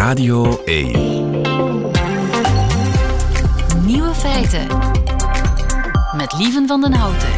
Radio 0.00 0.62
1. 0.64 0.90
Nieuwe 3.86 4.14
feiten. 4.14 4.66
Met 6.16 6.34
Lieven 6.38 6.66
van 6.66 6.80
den 6.80 6.92
Houten. 6.92 7.28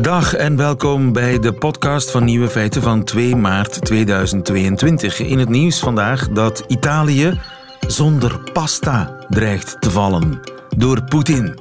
Dag 0.00 0.34
en 0.34 0.56
welkom 0.56 1.12
bij 1.12 1.38
de 1.38 1.52
podcast 1.52 2.10
van 2.10 2.24
Nieuwe 2.24 2.48
Feiten 2.48 2.82
van 2.82 3.04
2 3.04 3.36
maart 3.36 3.84
2022. 3.84 5.20
In 5.20 5.38
het 5.38 5.48
nieuws 5.48 5.78
vandaag 5.78 6.28
dat 6.28 6.64
Italië 6.68 7.40
zonder 7.86 8.40
pasta 8.52 9.16
dreigt 9.28 9.76
te 9.80 9.90
vallen 9.90 10.40
door 10.76 11.04
Poetin. 11.04 11.58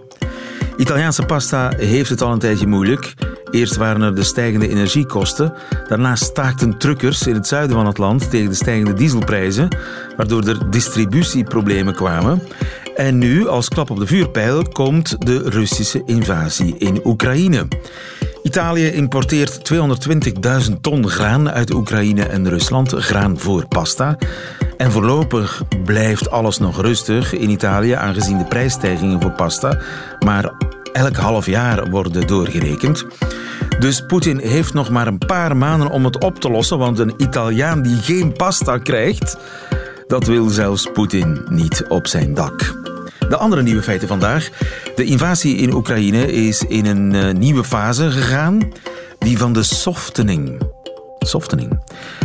Italiaanse 0.78 1.26
pasta 1.26 1.72
heeft 1.78 2.10
het 2.10 2.22
al 2.22 2.32
een 2.32 2.40
tijdje 2.40 2.68
moeilijk. 2.68 3.14
Eerst 3.52 3.76
waren 3.76 4.02
er 4.02 4.16
de 4.16 4.24
stijgende 4.24 4.70
energiekosten. 4.70 5.54
Daarna 5.88 6.16
staakten 6.16 6.78
truckers 6.78 7.28
in 7.28 7.34
het 7.34 7.48
zuiden 7.48 7.76
van 7.76 7.86
het 7.86 7.98
land 7.98 8.30
tegen 8.30 8.50
de 8.50 8.56
stijgende 8.56 8.94
dieselprijzen, 8.94 9.68
waardoor 10.16 10.44
er 10.44 10.70
distributieproblemen 10.70 11.96
kwamen. 11.96 12.42
En 12.98 13.18
nu, 13.18 13.48
als 13.48 13.68
klap 13.68 13.90
op 13.90 14.00
de 14.00 14.08
vuurpijl, 14.08 14.64
komt 14.64 15.26
de 15.26 15.50
Russische 15.50 16.02
invasie 16.06 16.76
in 16.78 17.02
Oekraïne. 17.04 17.68
Italië 18.44 18.92
importeert 18.92 19.74
220.000 20.70 20.74
ton 20.82 21.10
graan 21.10 21.50
uit 21.50 21.74
Oekraïne 21.74 22.24
en 22.24 22.50
Rusland, 22.50 22.92
graan 22.92 23.40
voor 23.40 23.68
pasta. 23.68 24.18
En 24.78 24.92
voorlopig 24.92 25.64
blijft 25.86 26.32
alles 26.32 26.58
nog 26.58 26.82
rustig 26.82 27.34
in 27.34 27.50
Italië, 27.50 27.92
aangezien 27.92 28.38
de 28.38 28.46
prijsstijgingen 28.46 29.22
voor 29.22 29.32
pasta 29.32 29.80
maar 30.28 30.52
elk 30.94 31.16
half 31.16 31.46
jaar 31.46 31.90
worden 31.90 32.28
doorgerekend. 32.28 33.06
Dus 33.80 34.06
Poetin 34.06 34.40
heeft 34.40 34.74
nog 34.74 34.90
maar 34.90 35.08
een 35.08 35.18
paar 35.18 35.58
maanden 35.58 35.90
om 35.90 36.06
het 36.06 36.24
op 36.24 36.40
te 36.40 36.50
lossen, 36.50 36.78
want 36.78 37.00
een 37.00 37.14
Italiaan 37.18 37.82
die 37.82 37.96
geen 37.96 38.34
pasta 38.34 38.78
krijgt, 38.78 39.38
dat 40.08 40.26
wil 40.28 40.50
zelfs 40.50 40.90
Poetin 40.94 41.46
niet 41.50 41.86
op 41.88 42.08
zijn 42.08 42.34
dak. 42.34 42.76
De 43.30 43.38
andere 43.38 43.62
nieuwe 43.62 43.84
feiten 43.84 44.08
vandaag. 44.08 44.50
De 44.96 45.04
invasie 45.04 45.56
in 45.56 45.74
Oekraïne 45.74 46.32
is 46.32 46.64
in 46.64 46.86
een 46.86 47.14
uh, 47.14 47.34
nieuwe 47.34 47.64
fase 47.64 48.12
gegaan, 48.12 48.72
die 49.20 49.38
van 49.38 49.54
de 49.54 49.64
softening. 49.64 50.62
Softening. 51.28 51.80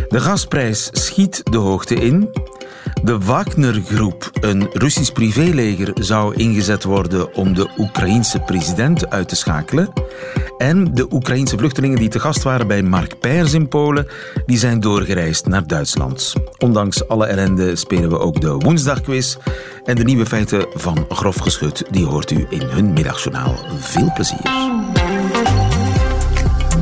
De 0.08 0.20
gasprijs 0.20 0.88
schiet 0.92 1.40
de 1.50 1.56
hoogte 1.56 1.94
in. 1.94 2.30
De 3.02 3.18
Wagner-groep, 3.18 4.30
een 4.40 4.68
Russisch 4.72 5.12
privéleger, 5.12 5.90
zou 5.94 6.34
ingezet 6.34 6.84
worden 6.84 7.34
om 7.34 7.54
de 7.54 7.68
Oekraïense 7.78 8.40
president 8.40 9.10
uit 9.10 9.28
te 9.28 9.36
schakelen. 9.36 9.92
En 10.58 10.94
de 10.94 11.06
Oekraïense 11.10 11.58
vluchtelingen 11.58 11.98
die 11.98 12.08
te 12.08 12.20
gast 12.20 12.42
waren 12.42 12.66
bij 12.66 12.82
Mark 12.82 13.18
Pers 13.18 13.52
in 13.52 13.68
Polen, 13.68 14.06
die 14.46 14.58
zijn 14.58 14.80
doorgereisd 14.80 15.46
naar 15.46 15.66
Duitsland. 15.66 16.34
Ondanks 16.58 17.08
alle 17.08 17.26
ellende 17.26 17.76
spelen 17.76 18.08
we 18.08 18.18
ook 18.18 18.40
de 18.40 18.50
woensdagquiz. 18.50 19.36
En 19.84 19.96
de 19.96 20.04
nieuwe 20.04 20.26
feiten 20.26 20.66
van 20.74 21.06
Grof 21.08 21.36
Geschut, 21.36 21.84
die 21.90 22.04
hoort 22.04 22.30
u 22.30 22.46
in 22.50 22.62
hun 22.62 22.92
middagjournaal. 22.92 23.54
Veel 23.78 24.12
plezier. 24.14 24.40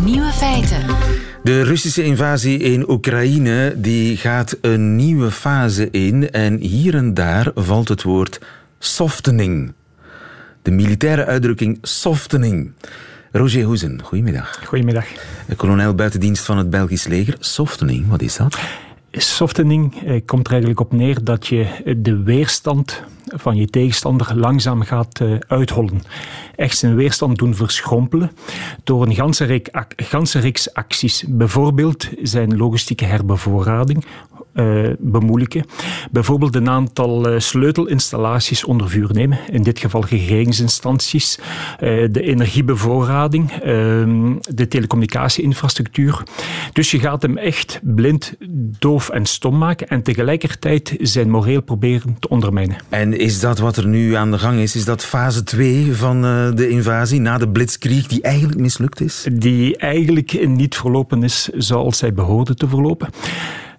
Nieuwe 0.04 0.32
feiten. 0.32 1.19
De 1.42 1.62
Russische 1.62 2.02
invasie 2.02 2.58
in 2.58 2.91
Oekraïne 2.91 3.74
die 3.77 4.16
gaat 4.16 4.56
een 4.60 4.96
nieuwe 4.96 5.30
fase 5.30 5.91
in 5.91 6.30
en 6.30 6.56
hier 6.56 6.94
en 6.94 7.14
daar 7.14 7.50
valt 7.55 7.88
het 7.88 8.02
woord 8.02 8.41
softening. 8.78 9.72
De 10.62 10.70
militaire 10.70 11.24
uitdrukking 11.24 11.78
softening. 11.82 12.72
Roger 13.32 13.64
Hoezen, 13.64 14.02
goedemiddag. 14.02 14.60
Goedemiddag. 14.64 15.06
Kolonel 15.56 15.94
buitendienst 15.94 16.44
van 16.44 16.58
het 16.58 16.70
Belgisch 16.70 17.06
leger. 17.06 17.36
Softening, 17.38 18.08
wat 18.08 18.22
is 18.22 18.36
dat? 18.36 18.58
Softening 19.12 20.03
eh, 20.03 20.20
komt 20.27 20.47
er 20.47 20.53
eigenlijk 20.53 20.80
op 20.80 20.92
neer 20.92 21.25
dat 21.25 21.47
je 21.47 21.94
de 21.97 22.22
weerstand 22.22 23.03
van 23.27 23.56
je 23.56 23.66
tegenstander 23.66 24.36
langzaam 24.39 24.83
gaat 24.83 25.20
uh, 25.20 25.39
uithollen. 25.47 26.03
Echt 26.56 26.78
zijn 26.78 26.94
weerstand 26.94 27.38
doen 27.38 27.54
verschrompelen 27.54 28.31
door 28.84 29.06
een 29.06 29.15
ganse, 29.15 29.62
ganse 29.97 30.38
reeks 30.38 30.75
acties. 30.75 31.25
Bijvoorbeeld 31.28 32.09
zijn 32.22 32.56
logistieke 32.56 33.04
herbevoorrading, 33.04 34.04
uh, 34.55 34.88
bemoeilijken. 34.99 35.65
Bijvoorbeeld 36.11 36.55
een 36.55 36.69
aantal 36.69 37.33
uh, 37.33 37.38
sleutelinstallaties 37.38 38.65
onder 38.65 38.88
vuur 38.88 39.09
nemen. 39.12 39.38
In 39.50 39.62
dit 39.62 39.78
geval 39.78 40.05
regeringsinstanties, 40.05 41.38
uh, 41.38 42.09
de 42.11 42.22
energiebevoorrading, 42.22 43.53
ehm, 43.53 44.34
de 44.55 44.69
telecommunicatieinfrastructuur. 44.69 46.22
Dus 46.72 46.91
je 46.91 46.99
gaat 46.99 47.22
hem 47.22 47.39
echt 47.39 47.81
blind, 47.83 48.34
doof 48.78 49.09
en 49.09 49.27
stom 49.27 49.59
maken 49.59 49.89
en 49.89 50.03
tegelijkertijd 50.03 50.97
zijn 51.00 51.31
moreel 51.31 51.62
proberen 51.62 52.16
te 52.19 52.28
ondermijnen. 52.28 52.77
En 52.89 53.19
is 53.19 53.41
dat 53.41 53.59
wat 53.59 53.77
er 53.77 53.87
nu 53.87 54.15
aan 54.15 54.31
de 54.31 54.39
gang 54.39 54.59
is? 54.59 54.77
Is 54.77 54.84
dat 54.84 55.05
fase 55.05 55.43
2 55.43 55.94
van 55.94 56.22
de 56.55 56.69
invasie 56.69 57.21
na 57.21 57.39
de 57.39 57.49
blitzkrieg 57.49 58.06
die 58.06 58.22
eigenlijk 58.22 58.60
mislukt 58.60 59.00
is? 59.00 59.27
Die 59.33 59.77
eigenlijk 59.77 60.47
niet 60.47 60.77
verlopen 60.77 61.22
is 61.22 61.49
zoals 61.56 61.99
zij 61.99 62.12
behoorde 62.12 62.55
te 62.55 62.69
verlopen. 62.69 63.09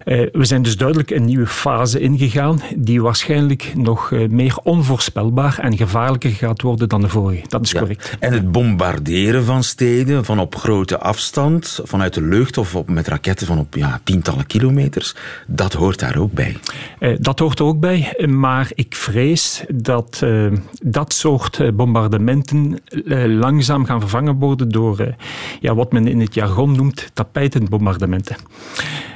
Uh, 0.04 0.28
we 0.32 0.44
zijn 0.44 0.62
dus 0.62 0.76
duidelijk 0.76 1.10
een 1.10 1.24
nieuwe 1.24 1.46
fase 1.46 2.00
ingegaan, 2.00 2.60
die 2.76 3.02
waarschijnlijk 3.02 3.72
nog 3.76 4.10
uh, 4.10 4.28
meer 4.28 4.56
onvoorspelbaar 4.62 5.58
en 5.58 5.76
gevaarlijker 5.76 6.30
gaat 6.30 6.62
worden 6.62 6.88
dan 6.88 7.00
de 7.00 7.08
vorige. 7.08 7.42
Dat 7.48 7.62
is 7.62 7.70
ja. 7.70 7.78
correct. 7.78 8.16
En 8.18 8.32
het 8.32 8.52
bombarderen 8.52 9.44
van 9.44 9.62
steden 9.62 10.24
van 10.24 10.38
op 10.38 10.54
grote 10.54 10.98
afstand, 10.98 11.80
vanuit 11.82 12.14
de 12.14 12.22
lucht 12.22 12.58
of 12.58 12.74
op, 12.74 12.90
met 12.90 13.08
raketten 13.08 13.46
van 13.46 13.58
op 13.58 13.74
ja, 13.74 14.00
tientallen 14.04 14.46
kilometers, 14.46 15.14
dat 15.46 15.72
hoort 15.72 15.98
daar 15.98 16.16
ook 16.16 16.32
bij. 16.32 16.56
Uh, 17.00 17.16
dat 17.20 17.38
hoort 17.38 17.58
er 17.58 17.64
ook 17.64 17.80
bij, 17.80 18.26
maar 18.28 18.70
ik 18.74 18.96
vrees 18.96 19.64
dat 19.74 20.24
dat 20.82 21.12
soort 21.12 21.76
bombardementen 21.76 22.78
langzaam 23.26 23.84
gaan 23.84 24.00
vervangen 24.00 24.38
worden 24.38 24.68
door 24.68 25.14
ja, 25.60 25.74
wat 25.74 25.92
men 25.92 26.06
in 26.06 26.20
het 26.20 26.34
jargon 26.34 26.76
noemt 26.76 27.10
tapijtenbombardementen. 27.12 28.36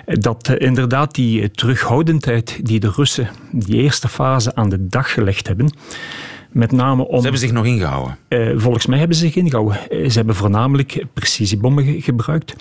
Dat 0.07 0.49
inderdaad 0.49 1.15
die 1.15 1.51
terughoudendheid 1.51 2.59
die 2.63 2.81
de 2.81 2.93
Russen 2.97 3.29
die 3.53 3.77
eerste 3.77 4.09
fase 4.09 4.55
aan 4.55 4.69
de 4.69 4.87
dag 4.87 5.13
gelegd 5.13 5.47
hebben, 5.47 5.73
met 6.51 6.73
name 6.73 7.09
om, 7.09 7.17
ze 7.17 7.23
hebben 7.23 7.41
zich 7.41 7.53
nog 7.53 7.65
ingehouden? 7.65 8.19
Uh, 8.29 8.53
volgens 8.57 8.87
mij 8.87 8.99
hebben 8.99 9.17
ze 9.17 9.25
zich 9.25 9.35
ingehouden. 9.35 9.79
Uh, 9.91 10.09
ze 10.11 10.17
hebben 10.17 10.35
voornamelijk 10.35 11.05
precisiebommen 11.13 11.85
ge 11.85 12.01
gebruikt, 12.01 12.55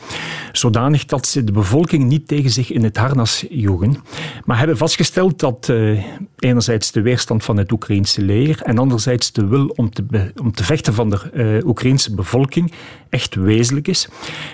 zodanig 0.51 1.05
dat 1.05 1.27
ze 1.27 1.43
de 1.43 1.51
bevolking 1.51 2.03
niet 2.03 2.27
tegen 2.27 2.49
zich 2.49 2.71
in 2.71 2.83
het 2.83 2.97
harnas 2.97 3.45
joegen. 3.49 3.97
Maar 4.45 4.57
hebben 4.57 4.77
vastgesteld 4.77 5.39
dat 5.39 5.67
uh, 5.71 6.03
enerzijds 6.39 6.91
de 6.91 7.01
weerstand 7.01 7.43
van 7.43 7.57
het 7.57 7.71
Oekraïnse 7.71 8.21
leger 8.21 8.61
en 8.61 8.77
anderzijds 8.77 9.31
de 9.31 9.47
wil 9.47 9.67
om 9.67 9.89
te, 9.89 10.31
om 10.41 10.51
te 10.51 10.63
vechten 10.63 10.93
van 10.93 11.09
de 11.09 11.61
Oekraïnse 11.65 12.15
bevolking 12.15 12.71
echt 13.09 13.35
wezenlijk 13.35 13.87
is. 13.87 14.07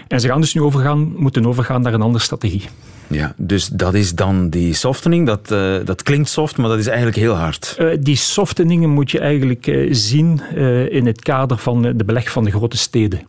En 0.07 0.19
ze 0.19 0.27
gaan 0.27 0.41
dus 0.41 0.53
nu 0.53 0.61
overgaan, 0.61 1.13
moeten 1.15 1.45
overgaan 1.45 1.81
naar 1.81 1.93
een 1.93 2.01
andere 2.01 2.23
strategie. 2.23 2.63
Ja, 3.11 3.33
dus 3.37 3.67
dat 3.67 3.93
is 3.93 4.15
dan 4.15 4.49
die 4.49 4.73
softening. 4.73 5.25
Dat, 5.25 5.51
uh, 5.51 5.75
dat 5.85 6.03
klinkt 6.03 6.29
soft, 6.29 6.57
maar 6.57 6.69
dat 6.69 6.79
is 6.79 6.87
eigenlijk 6.87 7.17
heel 7.17 7.33
hard. 7.33 7.75
Uh, 7.79 7.97
die 7.99 8.15
softeningen 8.15 8.89
moet 8.89 9.11
je 9.11 9.19
eigenlijk 9.19 9.67
uh, 9.67 9.87
zien 9.93 10.41
in 10.89 11.05
het 11.05 11.21
kader 11.21 11.57
van 11.57 11.81
de 11.81 12.03
beleg 12.05 12.31
van 12.31 12.43
de 12.43 12.51
grote 12.51 12.77
steden. 12.77 13.21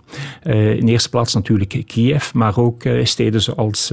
in 0.42 0.88
eerste 0.88 1.08
plaats 1.08 1.34
natuurlijk 1.34 1.82
Kiev, 1.86 2.32
maar 2.32 2.58
ook 2.58 2.82
steden 3.02 3.42
zoals 3.42 3.92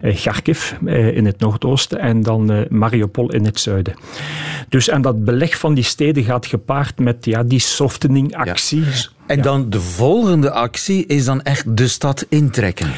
Kharkiv 0.00 0.72
in 1.14 1.26
het 1.26 1.38
noordoosten 1.38 1.98
en 1.98 2.22
dan 2.22 2.66
Mariupol 2.68 3.32
in 3.32 3.44
het 3.44 3.60
zuiden. 3.60 3.94
Dus 4.68 4.88
en 4.88 5.02
dat 5.02 5.24
beleg 5.24 5.58
van 5.58 5.74
die 5.74 5.84
steden 5.84 6.24
gaat 6.24 6.46
gepaard 6.46 6.98
met 6.98 7.24
ja, 7.24 7.42
die 7.42 7.58
softeningactie. 7.58 8.80
Ja. 8.80 9.14
En 9.26 9.42
dan 9.42 9.70
de 9.70 9.80
volgende 9.80 10.50
actie 10.50 11.06
is 11.06 11.24
dan 11.24 11.42
echt 11.42 11.76
de 11.76 11.88
stad 11.88 12.26
intrekken. 12.28 12.90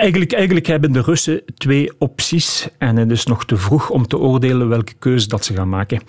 Eigenlijk, 0.00 0.32
eigenlijk 0.32 0.66
hebben 0.66 0.92
de 0.92 1.00
Russen 1.00 1.42
twee 1.56 1.90
opties 1.98 2.68
en 2.78 2.96
het 2.96 3.10
is 3.10 3.26
nog 3.26 3.44
te 3.44 3.56
vroeg 3.56 3.90
om 3.90 4.06
te 4.06 4.18
oordelen 4.18 4.68
welke 4.68 4.94
keuze 4.98 5.28
dat 5.28 5.44
ze 5.44 5.54
gaan 5.54 5.68
maken. 5.68 6.00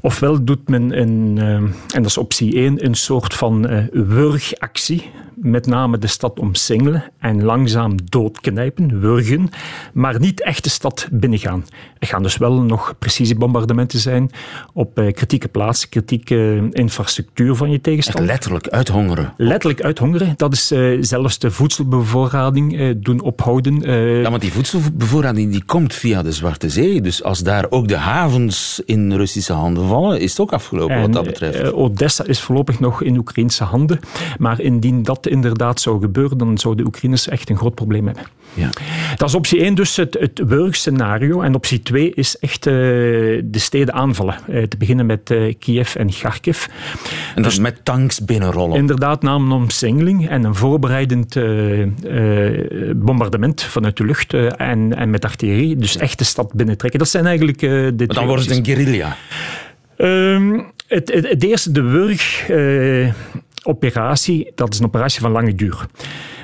Ofwel 0.00 0.44
doet 0.44 0.68
men, 0.68 1.00
een, 1.00 1.38
en 1.38 2.02
dat 2.02 2.06
is 2.06 2.18
optie 2.18 2.54
1, 2.54 2.84
een 2.84 2.94
soort 2.94 3.34
van 3.34 3.72
uh, 3.72 3.84
wurgactie, 3.92 5.10
met 5.34 5.66
name 5.66 5.98
de 5.98 6.06
stad 6.06 6.38
omsingelen 6.38 7.04
en 7.18 7.44
langzaam 7.44 7.94
doodknijpen, 8.04 9.00
wurgen, 9.00 9.48
maar 9.92 10.20
niet 10.20 10.42
echt 10.42 10.64
de 10.64 10.70
stad 10.70 11.08
binnengaan. 11.12 11.64
Gaan 12.06 12.22
dus 12.22 12.36
wel 12.36 12.62
nog 12.62 12.94
precisiebombardementen 12.98 13.98
zijn 13.98 14.30
op 14.72 14.98
uh, 14.98 15.12
kritieke 15.12 15.48
plaatsen, 15.48 15.88
kritieke 15.88 16.68
infrastructuur 16.72 17.54
van 17.54 17.70
je 17.70 17.80
tegenstander. 17.80 18.22
Echt 18.22 18.32
letterlijk 18.32 18.68
uithongeren. 18.68 19.32
Letterlijk 19.36 19.82
uithongeren. 19.82 20.34
Dat 20.36 20.52
is 20.52 20.72
uh, 20.72 20.98
zelfs 21.00 21.38
de 21.38 21.50
voedselbevoorrading 21.50 22.80
uh, 22.80 22.94
doen 22.96 23.20
ophouden. 23.20 23.80
Ja, 24.20 24.30
want 24.30 24.42
die 24.42 24.52
voedselbevoorrading 24.52 25.52
die 25.52 25.64
komt 25.64 25.94
via 25.94 26.22
de 26.22 26.32
Zwarte 26.32 26.70
Zee. 26.70 27.00
Dus 27.00 27.22
als 27.22 27.42
daar 27.42 27.66
ook 27.70 27.88
de 27.88 27.96
havens 27.96 28.82
in 28.84 29.12
Russische 29.12 29.52
handen 29.52 29.88
vallen, 29.88 30.20
is 30.20 30.30
het 30.30 30.40
ook 30.40 30.52
afgelopen 30.52 30.94
en, 30.94 31.00
wat 31.00 31.12
dat 31.12 31.24
betreft. 31.24 31.72
Odessa 31.72 32.24
is 32.24 32.40
voorlopig 32.40 32.80
nog 32.80 33.02
in 33.02 33.16
Oekraïnse 33.16 33.64
handen. 33.64 34.00
Maar 34.38 34.60
indien 34.60 35.02
dat 35.02 35.26
inderdaad 35.26 35.80
zou 35.80 36.00
gebeuren, 36.00 36.38
dan 36.38 36.58
zouden 36.58 36.84
de 36.84 36.90
Oekraïners 36.90 37.28
echt 37.28 37.50
een 37.50 37.56
groot 37.56 37.74
probleem 37.74 38.06
hebben. 38.06 38.24
Ja. 38.56 38.70
Dat 39.16 39.28
is 39.28 39.34
optie 39.34 39.60
1 39.60 39.74
dus 39.74 39.96
het, 39.96 40.16
het 40.20 40.42
wurgscenario. 40.46 41.40
En 41.40 41.54
optie 41.54 41.82
2 41.82 42.12
is 42.14 42.38
echt 42.38 42.66
uh, 42.66 42.72
de 43.44 43.58
steden 43.58 43.94
aanvallen. 43.94 44.36
Uh, 44.48 44.62
te 44.62 44.76
beginnen 44.76 45.06
met 45.06 45.30
uh, 45.30 45.54
Kiev 45.58 45.94
en 45.94 46.10
Kharkiv. 46.10 46.66
En 47.34 47.42
dus 47.42 47.58
met 47.58 47.84
tanks 47.84 48.24
binnenrollen? 48.24 48.76
Inderdaad, 48.76 49.22
na 49.22 49.34
een 49.34 49.50
omsingeling 49.50 50.28
en 50.28 50.44
een 50.44 50.54
voorbereidend 50.54 51.36
bombardement 52.96 53.62
vanuit 53.62 53.96
de 53.96 54.04
lucht 54.04 54.34
en, 54.34 54.96
en 54.96 55.10
met 55.10 55.24
artillerie. 55.24 55.76
Dus 55.76 55.96
echt 55.96 56.18
de 56.18 56.24
stad 56.24 56.52
binnentrekken. 56.52 56.98
Dat 56.98 57.08
zijn 57.08 57.26
eigenlijk 57.26 57.58
de 57.58 57.94
maar 57.96 58.06
dan 58.06 58.26
wordt 58.26 58.48
het 58.48 58.56
een 58.56 58.64
guerrilla? 58.64 59.16
Um, 59.98 60.72
het, 60.88 61.12
het, 61.12 61.28
het, 61.28 61.44
eerste, 61.44 61.72
de 61.72 61.82
Wurg-operatie, 63.66 64.52
dat 64.54 64.72
is 64.72 64.78
een 64.78 64.84
operatie 64.84 65.20
van 65.20 65.30
lange 65.30 65.54
duur. 65.54 65.86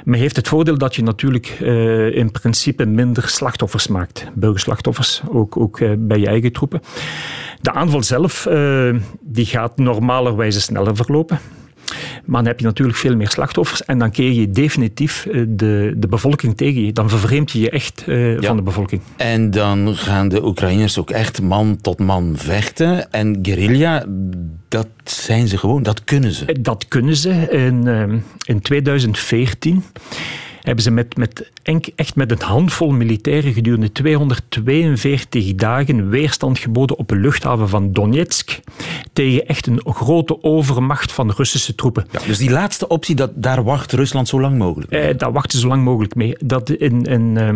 Maar 0.04 0.18
heeft 0.18 0.36
het 0.36 0.48
voordeel 0.48 0.78
dat 0.78 0.94
je 0.94 1.02
natuurlijk 1.02 1.58
uh, 1.60 2.16
in 2.16 2.30
principe 2.30 2.86
minder 2.86 3.28
slachtoffers 3.28 3.86
maakt. 3.86 4.26
Burgerslachtoffers, 4.34 5.22
ook, 5.28 5.56
ook 5.56 5.80
uh, 5.80 5.92
bij 5.98 6.18
je 6.18 6.26
eigen 6.26 6.52
troepen. 6.52 6.80
De 7.60 7.72
aanval 7.72 8.02
zelf 8.02 8.46
uh, 8.46 8.94
die 9.20 9.46
gaat 9.46 9.76
normalerwijze 9.78 10.60
sneller 10.60 10.96
verlopen. 10.96 11.38
Maar 12.24 12.40
dan 12.40 12.50
heb 12.50 12.60
je 12.60 12.66
natuurlijk 12.66 12.98
veel 12.98 13.16
meer 13.16 13.30
slachtoffers 13.30 13.84
en 13.84 13.98
dan 13.98 14.10
keer 14.10 14.32
je 14.32 14.50
definitief 14.50 15.28
de, 15.48 15.94
de 15.96 16.08
bevolking 16.08 16.56
tegen 16.56 16.84
je. 16.84 16.92
Dan 16.92 17.08
vervreemd 17.08 17.50
je 17.50 17.60
je 17.60 17.70
echt 17.70 18.04
uh, 18.06 18.34
ja. 18.34 18.46
van 18.46 18.56
de 18.56 18.62
bevolking. 18.62 19.00
En 19.16 19.50
dan 19.50 19.96
gaan 19.96 20.28
de 20.28 20.44
Oekraïners 20.44 20.98
ook 20.98 21.10
echt 21.10 21.42
man 21.42 21.78
tot 21.80 21.98
man 21.98 22.32
vechten. 22.36 23.12
En 23.12 23.38
guerrilla, 23.42 24.04
dat 24.68 24.88
zijn 25.04 25.48
ze 25.48 25.58
gewoon, 25.58 25.82
dat 25.82 26.04
kunnen 26.04 26.32
ze. 26.32 26.60
Dat 26.60 26.88
kunnen 26.88 27.16
ze. 27.16 27.30
In, 27.50 28.22
in 28.44 28.60
2014 28.60 29.82
hebben 30.62 30.84
ze 30.84 30.90
met, 30.90 31.16
met, 31.16 31.50
echt 31.94 32.16
met 32.16 32.30
een 32.30 32.42
handvol 32.42 32.90
militairen 32.90 33.52
gedurende 33.52 33.92
242 33.92 35.54
dagen 35.54 36.08
weerstand 36.08 36.58
geboden 36.58 36.98
op 36.98 37.08
de 37.08 37.16
luchthaven 37.16 37.68
van 37.68 37.92
Donetsk 37.92 38.60
tegen 39.12 39.46
echt 39.46 39.66
een 39.66 39.80
grote 39.84 40.42
overmacht 40.42 41.12
van 41.12 41.32
Russische 41.36 41.74
troepen. 41.74 42.06
Ja, 42.10 42.20
dus 42.26 42.38
die 42.38 42.50
laatste 42.50 42.88
optie, 42.88 43.14
dat, 43.14 43.30
daar 43.34 43.64
wacht 43.64 43.92
Rusland 43.92 44.28
zo 44.28 44.40
lang 44.40 44.58
mogelijk 44.58 44.90
mee? 44.90 45.00
Eh, 45.00 45.18
daar 45.18 45.32
wachten 45.32 45.52
ze 45.52 45.58
zo 45.58 45.68
lang 45.68 45.84
mogelijk 45.84 46.14
mee. 46.14 46.36
Dat 46.44 46.70
in, 46.70 47.02
in, 47.02 47.36
uh, 47.38 47.48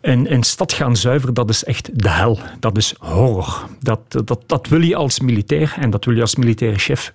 een, 0.00 0.32
een 0.32 0.42
stad 0.42 0.72
gaan 0.72 0.96
zuiveren, 0.96 1.34
dat 1.34 1.50
is 1.50 1.64
echt 1.64 1.90
de 2.02 2.10
hel. 2.10 2.38
Dat 2.60 2.76
is 2.76 2.94
horror. 2.98 3.68
Dat, 3.80 4.00
dat, 4.24 4.42
dat 4.46 4.68
wil 4.68 4.80
je 4.80 4.96
als 4.96 5.20
militair 5.20 5.74
en 5.80 5.90
dat 5.90 6.04
wil 6.04 6.14
je 6.14 6.20
als 6.20 6.36
militaire 6.36 6.78
chef 6.78 7.12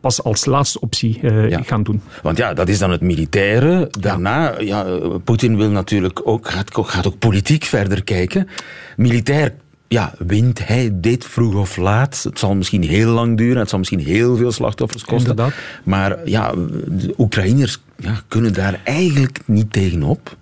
pas 0.00 0.22
als 0.22 0.44
laatste 0.44 0.80
optie 0.80 1.18
uh, 1.22 1.50
ja. 1.50 1.62
gaan 1.62 1.82
doen. 1.82 2.02
Want 2.22 2.36
ja, 2.36 2.54
dat 2.54 2.68
is 2.68 2.78
dan 2.78 2.90
het 2.90 3.00
militaire. 3.00 3.88
Daarna, 4.00 4.60
ja, 4.60 4.86
ja 4.86 5.18
Poetin 5.24 5.56
wil 5.56 5.70
natuurlijk 5.70 6.20
ook, 6.24 6.48
gaat, 6.48 6.70
gaat 6.72 7.06
ook 7.06 7.18
politiek 7.18 7.64
verder 7.64 8.04
kijken. 8.04 8.48
Militair 8.96 9.54
ja, 9.88 10.14
wint 10.18 10.66
hij 10.66 10.90
dit 10.92 11.24
vroeg 11.24 11.54
of 11.54 11.76
laat. 11.76 12.22
Het 12.22 12.38
zal 12.38 12.54
misschien 12.54 12.82
heel 12.82 13.10
lang 13.10 13.36
duren, 13.36 13.58
het 13.58 13.68
zal 13.68 13.78
misschien 13.78 14.00
heel 14.00 14.36
veel 14.36 14.52
slachtoffers 14.52 15.04
kosten. 15.04 15.30
Inderdaad. 15.30 15.54
Maar 15.84 16.28
ja, 16.28 16.52
de 16.86 17.14
Oekraïners 17.18 17.80
ja, 17.96 18.20
kunnen 18.28 18.52
daar 18.52 18.80
eigenlijk 18.84 19.38
niet 19.44 19.72
tegenop. 19.72 20.36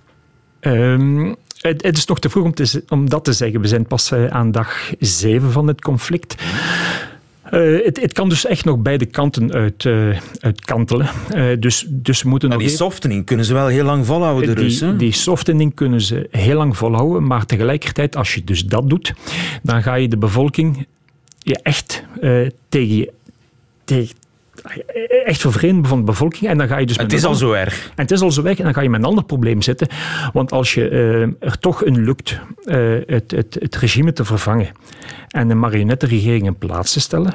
Um, 0.61 1.37
het, 1.61 1.83
het, 1.83 1.97
is 1.97 2.07
nog 2.07 2.19
te 2.19 2.29
vroeg 2.29 2.45
om, 2.45 2.55
te, 2.55 2.85
om, 2.89 3.09
dat 3.09 3.25
te 3.25 3.33
zeggen. 3.33 3.61
We 3.61 3.69
zijn 3.69 3.87
pas 3.87 4.13
uh, 4.13 4.27
aan 4.27 4.51
dag 4.51 4.93
zeven 4.99 5.53
van 5.53 5.67
het 5.67 5.81
conflict. 5.81 6.43
Uh, 7.51 7.85
het, 7.85 8.01
het, 8.01 8.13
kan 8.13 8.29
dus 8.29 8.47
echt 8.47 8.65
nog 8.65 8.79
beide 8.79 9.07
kanten 9.07 9.53
uit, 9.53 9.85
uh, 9.85 10.21
uitkantelen. 10.41 11.09
Uh, 11.35 11.57
dus, 11.59 11.87
dus 11.89 12.23
we 12.23 12.29
moeten 12.29 12.49
maar 12.49 12.59
nog 12.59 12.67
die 12.67 12.77
softening 12.77 13.25
kunnen 13.25 13.45
ze 13.45 13.53
wel 13.53 13.67
heel 13.67 13.85
lang 13.85 14.07
volhouden, 14.07 14.55
de 14.55 14.61
Russen? 14.61 14.89
Die, 14.89 14.99
die 14.99 15.13
softening 15.13 15.75
kunnen 15.75 16.01
ze 16.01 16.29
heel 16.31 16.57
lang 16.57 16.77
volhouden, 16.77 17.27
maar 17.27 17.47
tegelijkertijd, 17.47 18.17
als 18.17 18.35
je 18.35 18.45
dus 18.45 18.65
dat 18.65 18.89
doet, 18.89 19.15
dan 19.63 19.83
ga 19.83 19.95
je 19.95 20.09
de 20.09 20.17
bevolking 20.17 20.87
je 21.39 21.59
echt 21.63 22.05
tegen 22.69 22.97
je 22.97 23.13
tegen, 23.89 24.17
echt 25.25 25.41
vervreemden 25.41 25.87
van 25.87 25.99
de 25.99 26.05
bevolking. 26.05 26.51
En 26.51 26.59
dan 26.59 26.69
ga 26.69 26.79
je 26.79 26.87
dus 26.87 26.97
het 26.97 27.13
is 27.13 27.25
al 27.25 27.35
zo 27.35 27.53
erg. 27.53 27.87
En 27.87 28.03
het 28.03 28.11
is 28.11 28.21
al 28.21 28.31
zo 28.31 28.43
erg. 28.43 28.59
En 28.59 28.65
dan 28.65 28.75
ga 28.75 28.81
je 28.81 28.91
met 28.91 29.01
een 29.01 29.07
ander 29.07 29.25
probleem 29.25 29.63
zitten. 29.63 29.89
Want 30.33 30.53
als 30.53 30.75
je 30.75 30.91
uh, 30.91 31.49
er 31.49 31.59
toch 31.61 31.85
in 31.85 32.05
lukt 32.05 32.41
uh, 32.65 32.99
het, 33.07 33.31
het, 33.31 33.57
het 33.61 33.77
regime 33.77 34.13
te 34.13 34.25
vervangen 34.25 34.69
en 35.29 35.51
een 35.51 35.59
marionettenregering 35.59 36.47
in 36.47 36.57
plaats 36.57 36.93
te 36.93 37.01
stellen 37.01 37.35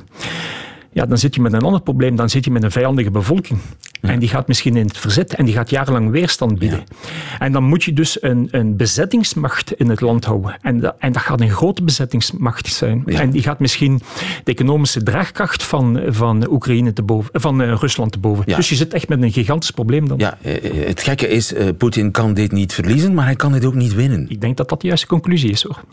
ja, 0.93 1.05
dan 1.05 1.17
zit 1.17 1.35
je 1.35 1.41
met 1.41 1.53
een 1.53 1.61
ander 1.61 1.81
probleem. 1.81 2.15
Dan 2.15 2.29
zit 2.29 2.45
je 2.45 2.51
met 2.51 2.63
een 2.63 2.71
vijandige 2.71 3.11
bevolking. 3.11 3.59
Ja. 4.03 4.09
En 4.09 4.19
die 4.19 4.29
gaat 4.29 4.47
misschien 4.47 4.75
in 4.75 4.87
het 4.87 4.97
verzet 4.97 5.35
en 5.35 5.45
die 5.45 5.53
gaat 5.53 5.69
jarenlang 5.69 6.09
weerstand 6.09 6.59
bieden. 6.59 6.83
Ja. 6.87 7.39
En 7.39 7.51
dan 7.51 7.63
moet 7.63 7.83
je 7.83 7.93
dus 7.93 8.23
een, 8.23 8.47
een 8.51 8.77
bezettingsmacht 8.77 9.73
in 9.73 9.89
het 9.89 10.01
land 10.01 10.25
houden. 10.25 10.57
En, 10.61 10.79
dat, 10.79 10.95
en 10.99 11.11
dat 11.11 11.21
gaat 11.21 11.41
een 11.41 11.49
grote 11.49 11.83
bezettingsmacht 11.83 12.67
zijn. 12.67 13.03
Ja. 13.05 13.19
En 13.19 13.29
die 13.29 13.41
gaat 13.41 13.59
misschien 13.59 14.01
de 14.43 14.51
economische 14.51 15.03
draagkracht 15.03 15.63
van, 15.63 16.01
van 16.07 16.49
Oekraïne 16.51 16.93
te 16.93 17.03
boven, 17.03 17.41
van 17.41 17.61
uh, 17.61 17.73
Rusland 17.79 18.11
te 18.11 18.19
boven. 18.19 18.45
Dus 18.45 18.69
je 18.69 18.75
zit 18.75 18.93
echt 18.93 19.09
met 19.09 19.21
een 19.21 19.31
gigantisch 19.31 19.71
probleem 19.71 20.07
dan. 20.07 20.17
Ja, 20.17 20.37
het 20.41 21.01
gekke 21.01 21.27
is, 21.27 21.53
uh, 21.53 21.67
Poetin 21.77 22.11
kan 22.11 22.33
dit 22.33 22.51
niet 22.51 22.73
verliezen, 22.73 23.13
maar 23.13 23.25
hij 23.25 23.35
kan 23.35 23.51
dit 23.51 23.65
ook 23.65 23.75
niet 23.75 23.93
winnen. 23.93 24.25
Ik 24.29 24.41
denk 24.41 24.57
dat 24.57 24.69
dat 24.69 24.81
de 24.81 24.87
juiste 24.87 25.07
conclusie 25.07 25.51
is 25.51 25.63
hoor. 25.63 25.83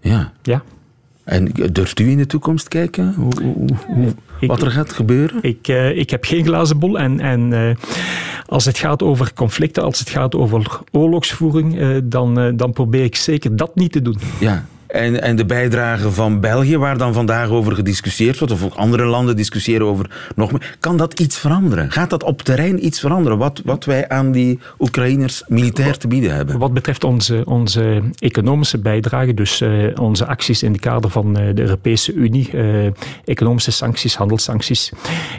Ja. 0.00 0.32
Ja. 0.42 0.62
En 1.26 1.52
durft 1.72 2.00
u 2.00 2.10
in 2.10 2.16
de 2.16 2.26
toekomst 2.26 2.68
kijken 2.68 3.14
hoe, 3.14 3.42
hoe, 3.42 3.68
hoe, 3.86 4.14
ik, 4.40 4.48
wat 4.48 4.62
er 4.62 4.70
gaat 4.70 4.92
gebeuren? 4.92 5.38
Ik, 5.42 5.68
uh, 5.68 5.96
ik 5.96 6.10
heb 6.10 6.24
geen 6.24 6.44
glazen 6.44 6.78
bol. 6.78 6.98
En, 6.98 7.20
en 7.20 7.52
uh, 7.52 7.70
als 8.46 8.64
het 8.64 8.78
gaat 8.78 9.02
over 9.02 9.32
conflicten, 9.34 9.82
als 9.82 9.98
het 9.98 10.10
gaat 10.10 10.34
over 10.34 10.80
oorlogsvoering, 10.92 11.78
uh, 11.78 11.98
dan, 12.04 12.56
dan 12.56 12.72
probeer 12.72 13.04
ik 13.04 13.16
zeker 13.16 13.56
dat 13.56 13.74
niet 13.74 13.92
te 13.92 14.02
doen. 14.02 14.18
Ja, 14.40 14.66
en, 14.86 15.22
en 15.22 15.36
de 15.36 15.44
bijdrage 15.44 16.10
van 16.10 16.40
België, 16.40 16.78
waar 16.78 16.98
dan 16.98 17.12
vandaag 17.12 17.48
over 17.48 17.74
gediscussieerd 17.74 18.38
wordt, 18.38 18.54
of 18.54 18.64
ook 18.64 18.74
andere 18.74 19.04
landen 19.04 19.36
discussiëren 19.36 19.86
over 19.86 20.30
nog 20.34 20.52
meer. 20.52 20.76
Kan 20.80 20.96
dat 20.96 21.20
iets 21.20 21.38
veranderen? 21.38 21.90
Gaat 21.90 22.10
dat 22.10 22.22
op 22.22 22.42
terrein 22.42 22.86
iets 22.86 23.00
veranderen? 23.00 23.38
Wat, 23.38 23.60
wat 23.64 23.84
wij 23.84 24.08
aan 24.08 24.32
die 24.32 24.58
Oekraïners 24.78 25.42
militair 25.46 25.98
te 25.98 26.08
bieden 26.08 26.34
hebben? 26.34 26.58
Wat 26.58 26.74
betreft 26.74 27.04
onze, 27.04 27.42
onze 27.44 28.02
economische 28.18 28.78
bijdrage, 28.78 29.34
dus 29.34 29.60
uh, 29.60 30.00
onze 30.00 30.26
acties 30.26 30.62
in 30.62 30.72
het 30.72 30.80
kader 30.80 31.10
van 31.10 31.40
uh, 31.40 31.54
de 31.54 31.62
Europese 31.62 32.12
Unie, 32.12 32.50
uh, 32.52 32.86
economische 33.24 33.70
sancties, 33.70 34.16
handelssancties, 34.16 34.92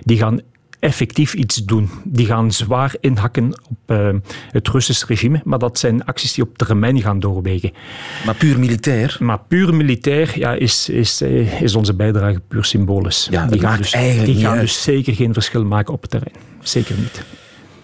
die 0.03 0.17
gaan 0.17 0.39
effectief 0.79 1.33
iets 1.33 1.55
doen. 1.55 1.89
Die 2.03 2.25
gaan 2.25 2.51
zwaar 2.51 2.95
inhakken 2.99 3.59
op 3.69 3.77
uh, 3.87 4.09
het 4.51 4.67
Russische 4.67 5.05
regime, 5.05 5.41
maar 5.43 5.59
dat 5.59 5.79
zijn 5.79 6.05
acties 6.05 6.33
die 6.33 6.43
op 6.43 6.57
termijn 6.57 7.01
gaan 7.01 7.19
doorwegen. 7.19 7.71
Maar 8.25 8.35
puur 8.35 8.59
militair? 8.59 9.17
Maar 9.19 9.39
puur 9.47 9.75
militair 9.75 10.39
ja, 10.39 10.53
is, 10.53 10.89
is, 10.89 11.21
is 11.61 11.75
onze 11.75 11.93
bijdrage 11.93 12.41
puur 12.47 12.63
symbolisch. 12.63 13.27
Ja, 13.31 13.45
die 13.45 13.59
gaan, 13.59 13.77
dus, 13.77 13.91
die 14.25 14.35
gaan 14.35 14.59
dus 14.59 14.83
zeker 14.83 15.13
geen 15.15 15.33
verschil 15.33 15.65
maken 15.65 15.93
op 15.93 16.01
het 16.01 16.09
terrein. 16.09 16.35
Zeker 16.61 16.95
niet. 16.97 17.23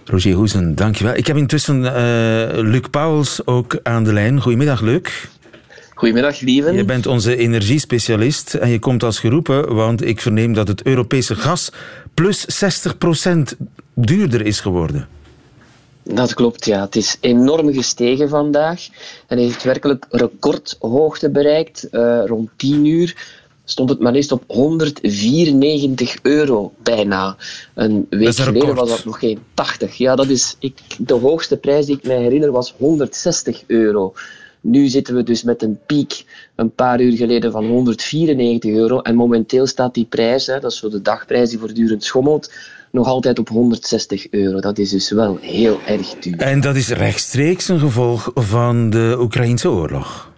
Roger 0.06 0.34
Hoesen, 0.34 0.76
dankjewel. 0.76 1.16
Ik 1.16 1.28
heb 1.28 1.38
intussen 1.38 1.82
uh, 1.82 1.92
Luc 2.52 2.84
Pauwels 2.92 3.46
ook 3.46 3.80
aan 3.84 4.04
de 4.04 4.14
lijn. 4.14 4.42
Goedemiddag, 4.42 4.82
Luc. 4.82 5.02
Goedemiddag, 6.04 6.40
lieven. 6.40 6.76
Je 6.76 6.86
bent 6.86 7.08
onze 7.08 7.36
energiespecialist 7.36 8.54
en 8.54 8.70
je 8.70 8.80
komt 8.80 9.04
als 9.04 9.20
geroepen, 9.20 9.76
want 9.76 10.06
ik 10.06 10.22
verneem 10.22 10.54
dat 10.54 10.68
het 10.68 10.84
Europese 10.84 11.36
gas 11.36 11.72
plus 12.14 12.66
60% 12.66 13.58
duurder 13.94 14.46
is 14.46 14.60
geworden. 14.60 15.08
Dat 16.04 16.34
klopt, 16.34 16.66
ja. 16.66 16.82
Het 16.82 16.96
is 16.96 17.18
enorm 17.20 17.74
gestegen 17.74 18.30
vandaag 18.30 18.88
en 19.28 19.38
heeft 19.38 19.64
werkelijk 19.64 20.06
recordhoogte 20.10 21.30
bereikt. 21.30 21.88
Uh, 21.92 22.22
rond 22.26 22.50
10 22.56 22.86
uur 22.86 23.16
stond 23.66 23.90
het 23.90 24.00
maar 24.00 24.12
liefst 24.12 24.32
op 24.32 24.44
194 24.48 26.16
euro 26.22 26.74
bijna. 26.84 27.38
Een 27.74 28.08
week 28.10 28.28
een 28.28 28.34
geleden 28.34 28.76
was 28.76 28.90
dat 28.90 29.06
nog 29.06 29.20
geen 29.20 29.40
80. 29.54 29.96
Ja, 29.96 30.16
dat 30.16 30.28
is, 30.28 30.56
ik, 30.60 30.80
de 30.98 31.14
hoogste 31.14 31.58
prijs 31.58 31.86
die 31.86 31.98
ik 31.98 32.04
mij 32.04 32.22
herinner 32.22 32.52
was 32.52 32.74
160 32.78 33.64
euro. 33.68 34.14
Nu 34.66 34.88
zitten 34.88 35.16
we 35.16 35.24
dus 35.24 35.44
met 35.44 35.62
een 35.62 35.80
piek 35.86 36.26
een 36.56 36.72
paar 36.72 37.02
uur 37.02 37.18
geleden 37.18 37.52
van 37.52 37.66
194 37.66 38.72
euro. 38.72 39.00
En 39.00 39.16
momenteel 39.16 39.68
staat 39.68 39.94
die 39.94 40.06
prijs, 40.06 40.46
hè, 40.46 40.60
dat 40.60 40.72
is 40.72 40.78
zo 40.78 40.90
de 40.90 41.02
dagprijs 41.02 41.50
die 41.50 41.60
voortdurend 41.60 42.04
schommelt, 42.04 42.54
nog 42.92 43.08
altijd 43.08 43.40
op 43.40 43.50
160 43.50 44.30
euro. 44.30 44.60
Dat 44.60 44.78
is 44.78 44.90
dus 44.90 45.12
wel 45.12 45.38
heel 45.42 45.80
erg 45.86 46.20
duur. 46.20 46.38
En 46.38 46.62
dat 46.62 46.76
is 46.76 46.90
rechtstreeks 46.90 47.68
een 47.68 47.80
gevolg 47.80 48.32
van 48.36 48.90
de 48.90 49.16
Oekraïnse 49.20 49.70
oorlog. 49.70 50.33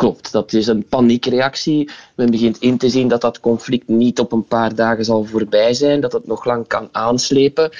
Klopt, 0.00 0.32
dat 0.32 0.52
is 0.52 0.66
een 0.66 0.84
paniekreactie. 0.88 1.90
Men 2.14 2.30
begint 2.30 2.58
in 2.58 2.78
te 2.78 2.88
zien 2.88 3.08
dat 3.08 3.20
dat 3.20 3.40
conflict 3.40 3.88
niet 3.88 4.18
op 4.18 4.32
een 4.32 4.44
paar 4.44 4.74
dagen 4.74 5.04
zal 5.04 5.24
voorbij 5.24 5.74
zijn, 5.74 6.00
dat 6.00 6.12
het 6.12 6.26
nog 6.26 6.44
lang 6.44 6.66
kan 6.66 6.88
aanslepen. 6.92 7.70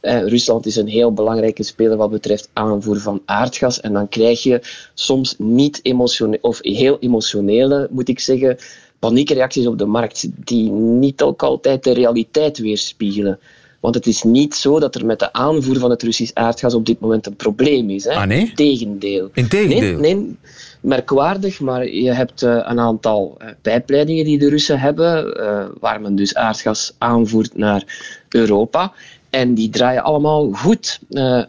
Eh, 0.00 0.26
Rusland 0.26 0.66
is 0.66 0.76
een 0.76 0.88
heel 0.88 1.12
belangrijke 1.12 1.62
speler 1.62 1.96
wat 1.96 2.10
betreft 2.10 2.50
aanvoer 2.52 3.00
van 3.00 3.22
aardgas. 3.24 3.80
En 3.80 3.92
dan 3.92 4.08
krijg 4.08 4.42
je 4.42 4.60
soms 4.94 5.34
niet 5.38 5.80
emotionele, 5.82 6.38
of 6.42 6.58
heel 6.62 6.96
emotionele, 6.98 7.88
moet 7.90 8.08
ik 8.08 8.20
zeggen, 8.20 8.58
paniekreacties 8.98 9.66
op 9.66 9.78
de 9.78 9.86
markt, 9.86 10.28
die 10.34 10.70
niet 10.70 11.22
ook 11.22 11.42
altijd 11.42 11.84
de 11.84 11.92
realiteit 11.92 12.58
weerspiegelen. 12.58 13.38
Want 13.80 13.94
het 13.94 14.06
is 14.06 14.22
niet 14.22 14.54
zo 14.54 14.80
dat 14.80 14.94
er 14.94 15.06
met 15.06 15.18
de 15.18 15.32
aanvoer 15.32 15.78
van 15.78 15.90
het 15.90 16.02
Russisch 16.02 16.34
aardgas 16.34 16.74
op 16.74 16.86
dit 16.86 17.00
moment 17.00 17.26
een 17.26 17.36
probleem 17.36 17.90
is. 17.90 18.04
Hè? 18.04 18.14
Ah, 18.14 18.26
nee? 18.26 18.52
Tegendeel. 18.54 19.30
Integendeel? 19.32 19.98
Nee, 19.98 20.14
nee, 20.14 20.36
merkwaardig, 20.80 21.60
maar 21.60 21.88
je 21.88 22.12
hebt 22.12 22.42
uh, 22.42 22.50
een 22.50 22.80
aantal 22.80 23.36
uh, 23.38 23.48
pijpleidingen 23.62 24.24
die 24.24 24.38
de 24.38 24.48
Russen 24.48 24.80
hebben, 24.80 25.40
uh, 25.40 25.64
waar 25.80 26.00
men 26.00 26.14
dus 26.14 26.34
aardgas 26.34 26.94
aanvoert 26.98 27.56
naar 27.56 27.84
Europa. 28.28 28.92
En 29.30 29.54
die 29.54 29.68
draaien 29.68 30.02
allemaal 30.02 30.52
goed. 30.52 31.00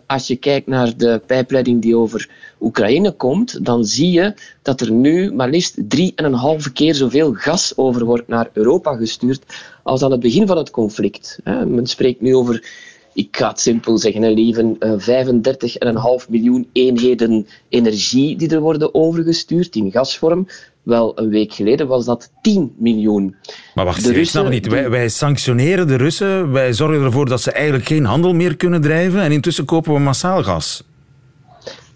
Als 0.05 0.27
je 0.27 0.35
kijkt 0.35 0.67
naar 0.67 0.97
de 0.97 1.21
pijpleiding 1.25 1.81
die 1.81 1.95
over 1.95 2.29
Oekraïne 2.59 3.11
komt, 3.11 3.65
dan 3.65 3.85
zie 3.85 4.11
je 4.11 4.33
dat 4.61 4.81
er 4.81 4.91
nu 4.91 5.33
maar 5.33 5.49
liefst 5.49 5.75
drie 5.87 6.13
en 6.15 6.25
een 6.25 6.33
halve 6.33 6.71
keer 6.71 6.95
zoveel 6.95 7.33
gas 7.33 7.73
over 7.77 8.05
wordt 8.05 8.27
naar 8.27 8.49
Europa 8.53 8.95
gestuurd 8.95 9.43
als 9.83 10.03
aan 10.03 10.11
het 10.11 10.19
begin 10.19 10.47
van 10.47 10.57
het 10.57 10.69
conflict. 10.69 11.39
Men 11.43 11.87
spreekt 11.87 12.21
nu 12.21 12.35
over, 12.35 12.63
ik 13.13 13.37
ga 13.37 13.47
het 13.47 13.59
simpel 13.59 13.97
zeggen, 13.97 14.33
lieven, 14.33 14.75
uh, 14.79 14.93
35,5 14.97 16.29
miljoen 16.29 16.69
eenheden 16.73 17.47
energie 17.69 18.37
die 18.37 18.49
er 18.49 18.59
worden 18.59 18.93
overgestuurd 18.93 19.75
in 19.75 19.91
gasvorm. 19.91 20.47
Wel, 20.83 21.19
een 21.19 21.29
week 21.29 21.53
geleden 21.53 21.87
was 21.87 22.05
dat 22.05 22.31
10 22.41 22.73
miljoen. 22.77 23.35
Maar 23.73 23.85
wacht, 23.85 24.03
de 24.03 24.13
Russen, 24.13 24.49
niet. 24.49 24.67
Wij, 24.67 24.89
wij, 24.89 25.09
sanctioneren 25.09 25.87
de 25.87 25.95
Russen, 25.95 26.51
wij 26.51 26.73
zorgen 26.73 27.03
ervoor 27.03 27.29
dat 27.29 27.41
ze 27.41 27.51
eigenlijk 27.51 27.85
geen 27.85 28.05
handel 28.05 28.33
meer 28.33 28.55
kunnen 28.55 28.81
drijven 28.81 29.21
en 29.21 29.31
intussen 29.31 29.65
kopen 29.65 29.93
we 29.93 29.99
massaal 29.99 30.43
gas. 30.43 30.83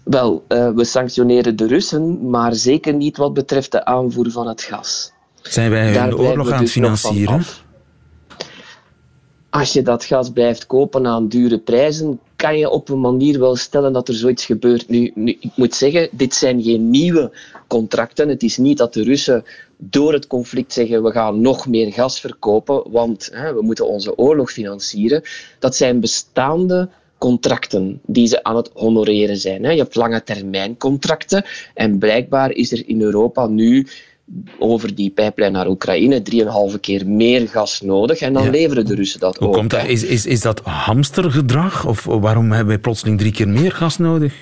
Wel, 0.04 0.44
uh, 0.48 0.70
we 0.70 0.84
sanctioneren 0.84 1.56
de 1.56 1.66
Russen, 1.66 2.30
maar 2.30 2.54
zeker 2.54 2.94
niet 2.94 3.16
wat 3.16 3.34
betreft 3.34 3.72
de 3.72 3.84
aanvoer 3.84 4.30
van 4.30 4.48
het 4.48 4.62
gas. 4.62 5.12
Zijn 5.42 5.70
wij 5.70 5.92
hun 5.92 6.08
de 6.08 6.18
oorlog 6.18 6.46
aan 6.46 6.52
het 6.52 6.62
dus 6.62 6.72
financieren? 6.72 7.44
Als 9.56 9.72
je 9.72 9.82
dat 9.82 10.04
gas 10.04 10.30
blijft 10.30 10.66
kopen 10.66 11.06
aan 11.06 11.28
dure 11.28 11.58
prijzen, 11.58 12.20
kan 12.36 12.58
je 12.58 12.70
op 12.70 12.88
een 12.88 13.00
manier 13.00 13.38
wel 13.38 13.56
stellen 13.56 13.92
dat 13.92 14.08
er 14.08 14.14
zoiets 14.14 14.44
gebeurt. 14.44 14.88
Nu, 14.88 15.12
ik 15.40 15.50
moet 15.54 15.74
zeggen, 15.74 16.08
dit 16.12 16.34
zijn 16.34 16.62
geen 16.62 16.90
nieuwe 16.90 17.32
contracten. 17.66 18.28
Het 18.28 18.42
is 18.42 18.56
niet 18.56 18.78
dat 18.78 18.94
de 18.94 19.02
Russen 19.02 19.44
door 19.76 20.12
het 20.12 20.26
conflict 20.26 20.72
zeggen 20.72 21.02
we 21.02 21.10
gaan 21.10 21.40
nog 21.40 21.66
meer 21.66 21.92
gas 21.92 22.20
verkopen, 22.20 22.90
want 22.90 23.28
hè, 23.32 23.54
we 23.54 23.62
moeten 23.62 23.86
onze 23.86 24.18
oorlog 24.18 24.52
financieren. 24.52 25.22
Dat 25.58 25.76
zijn 25.76 26.00
bestaande 26.00 26.88
contracten 27.18 28.00
die 28.06 28.26
ze 28.26 28.42
aan 28.42 28.56
het 28.56 28.70
honoreren 28.74 29.36
zijn. 29.36 29.62
Je 29.62 29.82
hebt 29.82 29.94
lange 29.94 30.22
termijn 30.22 30.76
contracten 30.76 31.44
en 31.74 31.98
blijkbaar 31.98 32.50
is 32.50 32.72
er 32.72 32.88
in 32.88 33.00
Europa 33.00 33.46
nu 33.46 33.86
over 34.58 34.94
die 34.94 35.10
pijplijn 35.10 35.52
naar 35.52 35.68
Oekraïne 35.68 36.22
drieënhalve 36.22 36.78
keer 36.78 37.06
meer 37.06 37.48
gas 37.48 37.80
nodig 37.80 38.20
en 38.20 38.32
dan 38.32 38.44
ja. 38.44 38.50
leveren 38.50 38.86
de 38.86 38.94
Russen 38.94 39.20
dat 39.20 39.36
Hoe 39.36 39.48
ook. 39.48 39.54
Komt 39.54 39.70
dat? 39.70 39.86
Is, 39.86 40.04
is, 40.04 40.26
is 40.26 40.40
dat 40.40 40.60
hamstergedrag 40.60 41.86
of 41.86 42.04
waarom 42.04 42.50
hebben 42.50 42.66
wij 42.66 42.78
plotseling 42.78 43.18
drie 43.18 43.32
keer 43.32 43.48
meer 43.48 43.72
gas 43.72 43.98
nodig? 43.98 44.34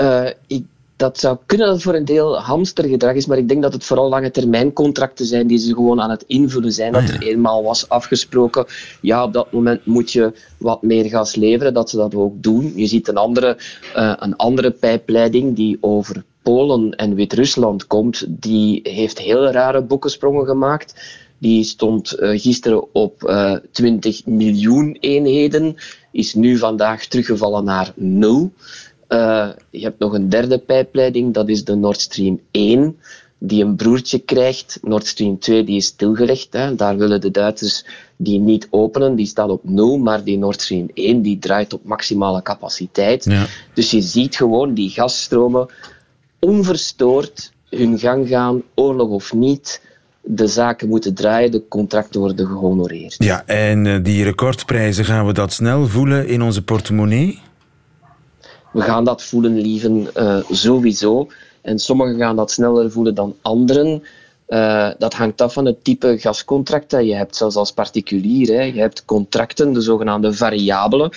Uh, 0.00 0.26
ik, 0.46 0.64
dat 1.02 1.18
zou 1.18 1.36
kunnen 1.46 1.66
dat 1.66 1.74
het 1.74 1.84
voor 1.84 1.94
een 1.94 2.04
deel 2.04 2.38
hamstergedrag 2.38 3.14
is, 3.14 3.26
maar 3.26 3.38
ik 3.38 3.48
denk 3.48 3.62
dat 3.62 3.72
het 3.72 3.84
vooral 3.84 4.08
lange 4.08 4.30
termijn 4.30 4.72
contracten 4.72 5.26
zijn 5.26 5.46
die 5.46 5.58
ze 5.58 5.74
gewoon 5.74 6.00
aan 6.00 6.10
het 6.10 6.24
invullen 6.26 6.72
zijn. 6.72 6.92
Dat 6.92 7.08
er 7.08 7.22
eenmaal 7.22 7.62
was 7.62 7.88
afgesproken, 7.88 8.66
ja, 9.00 9.24
op 9.24 9.32
dat 9.32 9.52
moment 9.52 9.86
moet 9.86 10.12
je 10.12 10.32
wat 10.58 10.82
meer 10.82 11.04
gas 11.04 11.34
leveren, 11.34 11.74
dat 11.74 11.90
ze 11.90 11.96
dat 11.96 12.14
ook 12.14 12.42
doen. 12.42 12.72
Je 12.76 12.86
ziet 12.86 13.08
een 13.08 13.16
andere, 13.16 13.58
uh, 13.96 14.12
een 14.18 14.36
andere 14.36 14.70
pijpleiding 14.70 15.56
die 15.56 15.78
over 15.80 16.24
Polen 16.42 16.90
en 16.96 17.14
Wit-Rusland 17.14 17.86
komt, 17.86 18.24
die 18.28 18.80
heeft 18.82 19.18
heel 19.18 19.50
rare 19.50 19.82
boekensprongen 19.82 20.46
gemaakt. 20.46 21.20
Die 21.38 21.64
stond 21.64 22.20
uh, 22.20 22.40
gisteren 22.40 22.94
op 22.94 23.22
uh, 23.22 23.56
20 23.72 24.26
miljoen 24.26 24.96
eenheden, 25.00 25.76
is 26.12 26.34
nu 26.34 26.58
vandaag 26.58 27.06
teruggevallen 27.06 27.64
naar 27.64 27.92
nul. 27.94 28.52
Uh, 29.12 29.48
je 29.70 29.82
hebt 29.82 29.98
nog 29.98 30.12
een 30.12 30.28
derde 30.28 30.58
pijpleiding, 30.58 31.34
dat 31.34 31.48
is 31.48 31.64
de 31.64 31.74
Nord 31.74 32.00
Stream 32.00 32.40
1, 32.50 32.96
die 33.38 33.64
een 33.64 33.76
broertje 33.76 34.18
krijgt. 34.18 34.78
Nord 34.82 35.06
Stream 35.06 35.38
2 35.38 35.64
die 35.64 35.76
is 35.76 35.86
stilgelegd. 35.86 36.52
Hè. 36.52 36.74
Daar 36.74 36.96
willen 36.96 37.20
de 37.20 37.30
Duitsers 37.30 37.84
die 38.16 38.38
niet 38.38 38.68
openen. 38.70 39.14
Die 39.14 39.26
staat 39.26 39.48
op 39.48 39.64
nul, 39.64 39.98
maar 39.98 40.24
die 40.24 40.38
Nord 40.38 40.62
Stream 40.62 40.90
1 40.94 41.22
die 41.22 41.38
draait 41.38 41.72
op 41.72 41.84
maximale 41.84 42.42
capaciteit. 42.42 43.24
Ja. 43.24 43.46
Dus 43.74 43.90
je 43.90 44.00
ziet 44.00 44.36
gewoon 44.36 44.74
die 44.74 44.90
gasstromen 44.90 45.68
onverstoord 46.38 47.52
hun 47.70 47.98
gang 47.98 48.28
gaan, 48.28 48.62
oorlog 48.74 49.08
of 49.08 49.32
niet. 49.32 49.82
De 50.20 50.46
zaken 50.46 50.88
moeten 50.88 51.14
draaien, 51.14 51.50
de 51.50 51.68
contracten 51.68 52.20
worden 52.20 52.46
gehonoreerd. 52.46 53.14
Ja, 53.18 53.46
en 53.46 53.84
uh, 53.84 54.04
die 54.04 54.24
recordprijzen, 54.24 55.04
gaan 55.04 55.26
we 55.26 55.32
dat 55.32 55.52
snel 55.52 55.86
voelen 55.86 56.26
in 56.26 56.42
onze 56.42 56.62
portemonnee? 56.62 57.40
We 58.72 58.80
gaan 58.80 59.04
dat 59.04 59.22
voelen, 59.22 59.60
lieven, 59.60 60.08
uh, 60.16 60.38
sowieso. 60.50 61.28
En 61.60 61.78
sommigen 61.78 62.16
gaan 62.16 62.36
dat 62.36 62.50
sneller 62.50 62.90
voelen 62.90 63.14
dan 63.14 63.36
anderen. 63.42 64.02
Uh, 64.48 64.90
dat 64.98 65.14
hangt 65.14 65.40
af 65.40 65.52
van 65.52 65.64
het 65.64 65.84
type 65.84 66.18
gascontract 66.18 66.90
dat 66.90 67.04
je 67.04 67.14
hebt, 67.14 67.36
zelfs 67.36 67.56
als 67.56 67.72
particulier. 67.72 68.46
Hè. 68.48 68.62
Je 68.62 68.80
hebt 68.80 69.04
contracten, 69.04 69.72
de 69.72 69.80
zogenaamde 69.80 70.32
variabelen. 70.32 71.10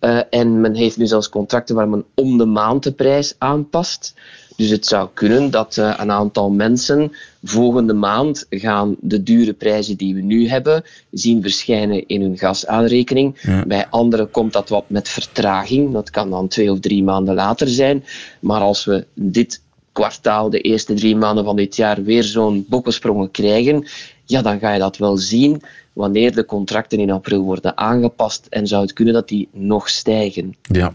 Uh, 0.00 0.20
en 0.30 0.60
men 0.60 0.74
heeft 0.74 0.96
nu 0.96 1.06
zelfs 1.06 1.28
contracten 1.28 1.74
waar 1.74 1.88
men 1.88 2.04
om 2.14 2.38
de 2.38 2.44
maand 2.44 2.82
de 2.82 2.92
prijs 2.92 3.34
aanpast. 3.38 4.14
Dus 4.58 4.70
het 4.70 4.86
zou 4.86 5.08
kunnen 5.14 5.50
dat 5.50 5.76
uh, 5.76 5.94
een 5.96 6.10
aantal 6.10 6.50
mensen 6.50 7.12
volgende 7.42 7.92
maand 7.92 8.46
gaan 8.50 8.96
de 9.00 9.22
dure 9.22 9.52
prijzen 9.52 9.96
die 9.96 10.14
we 10.14 10.20
nu 10.20 10.48
hebben 10.48 10.84
zien 11.10 11.42
verschijnen 11.42 12.06
in 12.06 12.20
hun 12.20 12.38
gasaanrekening. 12.38 13.38
Ja. 13.40 13.64
Bij 13.66 13.86
anderen 13.88 14.30
komt 14.30 14.52
dat 14.52 14.68
wat 14.68 14.84
met 14.86 15.08
vertraging. 15.08 15.92
Dat 15.92 16.10
kan 16.10 16.30
dan 16.30 16.48
twee 16.48 16.72
of 16.72 16.80
drie 16.80 17.02
maanden 17.02 17.34
later 17.34 17.68
zijn. 17.68 18.04
Maar 18.40 18.60
als 18.60 18.84
we 18.84 19.06
dit 19.14 19.62
kwartaal, 19.92 20.50
de 20.50 20.60
eerste 20.60 20.94
drie 20.94 21.16
maanden 21.16 21.44
van 21.44 21.56
dit 21.56 21.76
jaar, 21.76 22.02
weer 22.02 22.24
zo'n 22.24 22.66
bokkensprongen 22.68 23.30
krijgen, 23.30 23.86
ja, 24.28 24.42
dan 24.42 24.58
ga 24.58 24.72
je 24.72 24.78
dat 24.78 24.96
wel 24.96 25.16
zien 25.16 25.62
wanneer 25.92 26.34
de 26.34 26.44
contracten 26.44 26.98
in 26.98 27.10
april 27.10 27.42
worden 27.42 27.76
aangepast 27.76 28.46
en 28.50 28.66
zou 28.66 28.82
het 28.82 28.92
kunnen 28.92 29.14
dat 29.14 29.28
die 29.28 29.48
nog 29.52 29.88
stijgen. 29.88 30.56
Ja, 30.62 30.92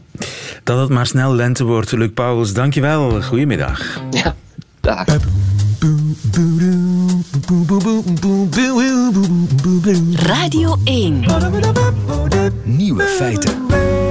dat 0.63 0.79
het 0.79 0.89
maar 0.89 1.07
snel 1.07 1.35
lente 1.35 1.63
wordt. 1.63 1.91
Luc 1.91 2.11
Pauwels, 2.13 2.53
dankjewel. 2.53 3.21
Goedemiddag. 3.21 4.01
Ja, 4.11 4.35
dag. 4.81 5.05
Radio 10.15 10.75
1. 10.83 11.23
Nieuwe 12.63 13.03
feiten. 13.03 14.02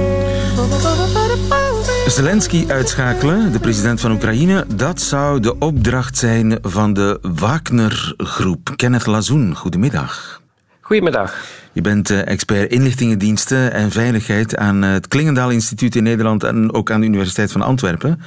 Zelensky 2.07 2.65
uitschakelen, 2.67 3.51
de 3.51 3.59
president 3.59 4.01
van 4.01 4.11
Oekraïne, 4.11 4.65
dat 4.75 5.01
zou 5.01 5.39
de 5.39 5.57
opdracht 5.57 6.17
zijn 6.17 6.57
van 6.61 6.93
de 6.93 7.19
Wagner-groep. 7.21 8.73
Kenneth 8.75 9.05
Lazoen, 9.05 9.55
goedemiddag. 9.55 10.41
Goedemiddag. 10.81 11.35
Je 11.71 11.81
bent 11.81 12.09
expert 12.09 12.71
inlichtingendiensten 12.71 13.71
en 13.73 13.91
veiligheid 13.91 14.57
aan 14.57 14.81
het 14.81 15.07
Klingendaal 15.07 15.49
Instituut 15.49 15.95
in 15.95 16.03
Nederland 16.03 16.43
en 16.43 16.73
ook 16.73 16.91
aan 16.91 16.99
de 16.99 17.05
Universiteit 17.05 17.51
van 17.51 17.61
Antwerpen. 17.61 18.21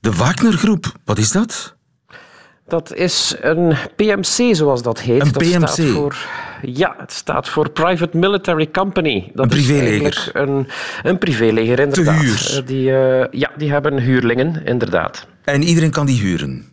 De 0.00 0.12
Wagner-groep, 0.12 0.92
wat 1.04 1.18
is 1.18 1.30
dat? 1.30 1.76
Dat 2.66 2.94
is 2.94 3.36
een 3.40 3.76
PMC, 3.96 4.54
zoals 4.54 4.82
dat 4.82 5.00
heet. 5.00 5.20
Een 5.20 5.32
dat 5.32 5.42
PMC? 5.42 5.68
Staat 5.68 5.86
voor, 5.86 6.16
ja, 6.62 6.94
het 6.98 7.12
staat 7.12 7.48
voor 7.48 7.70
Private 7.70 8.16
Military 8.16 8.70
Company. 8.70 9.30
Dat 9.34 9.44
een 9.44 9.50
privéleger? 9.50 10.30
Een, 10.32 10.68
een 11.02 11.18
privéleger, 11.18 11.78
inderdaad. 11.78 12.18
Te 12.18 12.22
huur? 12.22 12.62
Die, 12.66 12.90
uh, 12.90 13.24
ja, 13.30 13.50
die 13.56 13.70
hebben 13.70 13.98
huurlingen, 13.98 14.64
inderdaad. 14.64 15.26
En 15.44 15.62
iedereen 15.62 15.90
kan 15.90 16.06
die 16.06 16.20
huren? 16.20 16.70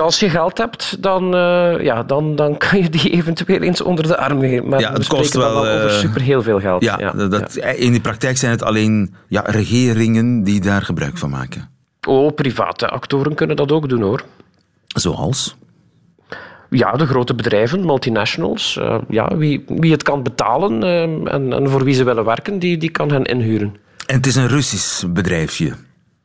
Als 0.00 0.20
je 0.20 0.30
geld 0.30 0.58
hebt, 0.58 1.02
dan, 1.02 1.34
uh, 1.34 1.80
ja, 1.80 2.02
dan, 2.02 2.36
dan 2.36 2.56
kan 2.56 2.82
je 2.82 2.88
die 2.88 3.10
eventueel 3.18 3.60
eens 3.60 3.80
onder 3.80 4.06
de 4.06 4.16
arm 4.16 4.38
nemen. 4.38 4.68
Maar 4.68 4.80
ja, 4.80 4.92
het 4.92 5.08
we 5.08 5.14
kost 5.14 5.34
wel, 5.34 5.62
wel 5.62 5.74
over 5.74 5.90
super 5.90 6.20
heel 6.20 6.42
veel 6.42 6.60
geld. 6.60 6.82
Ja, 6.82 6.98
ja 6.98 7.28
dat, 7.28 7.54
ja. 7.54 7.66
In 7.66 7.92
de 7.92 8.00
praktijk 8.00 8.36
zijn 8.36 8.50
het 8.50 8.62
alleen 8.62 9.14
ja, 9.28 9.42
regeringen 9.46 10.42
die 10.42 10.60
daar 10.60 10.82
gebruik 10.82 11.18
van 11.18 11.30
maken. 11.30 11.70
Oh, 12.08 12.34
private 12.34 12.88
actoren 12.88 13.34
kunnen 13.34 13.56
dat 13.56 13.72
ook 13.72 13.88
doen 13.88 14.02
hoor. 14.02 14.24
Zoals? 14.86 15.56
Ja, 16.74 16.92
de 16.92 17.06
grote 17.06 17.34
bedrijven, 17.34 17.84
multinationals. 17.84 18.76
Uh, 18.80 18.98
ja, 19.08 19.36
wie, 19.36 19.64
wie 19.66 19.92
het 19.92 20.02
kan 20.02 20.22
betalen 20.22 20.82
uh, 20.82 21.02
en, 21.32 21.52
en, 21.52 21.70
voor 21.70 21.84
wie 21.84 21.94
ze 21.94 22.04
willen 22.04 22.24
werken, 22.24 22.58
die, 22.58 22.76
die 22.76 22.90
kan 22.90 23.12
hen 23.12 23.24
inhuren. 23.24 23.76
En 24.06 24.16
het 24.16 24.26
is 24.26 24.34
een 24.34 24.48
Russisch 24.48 25.04
bedrijfje? 25.08 25.72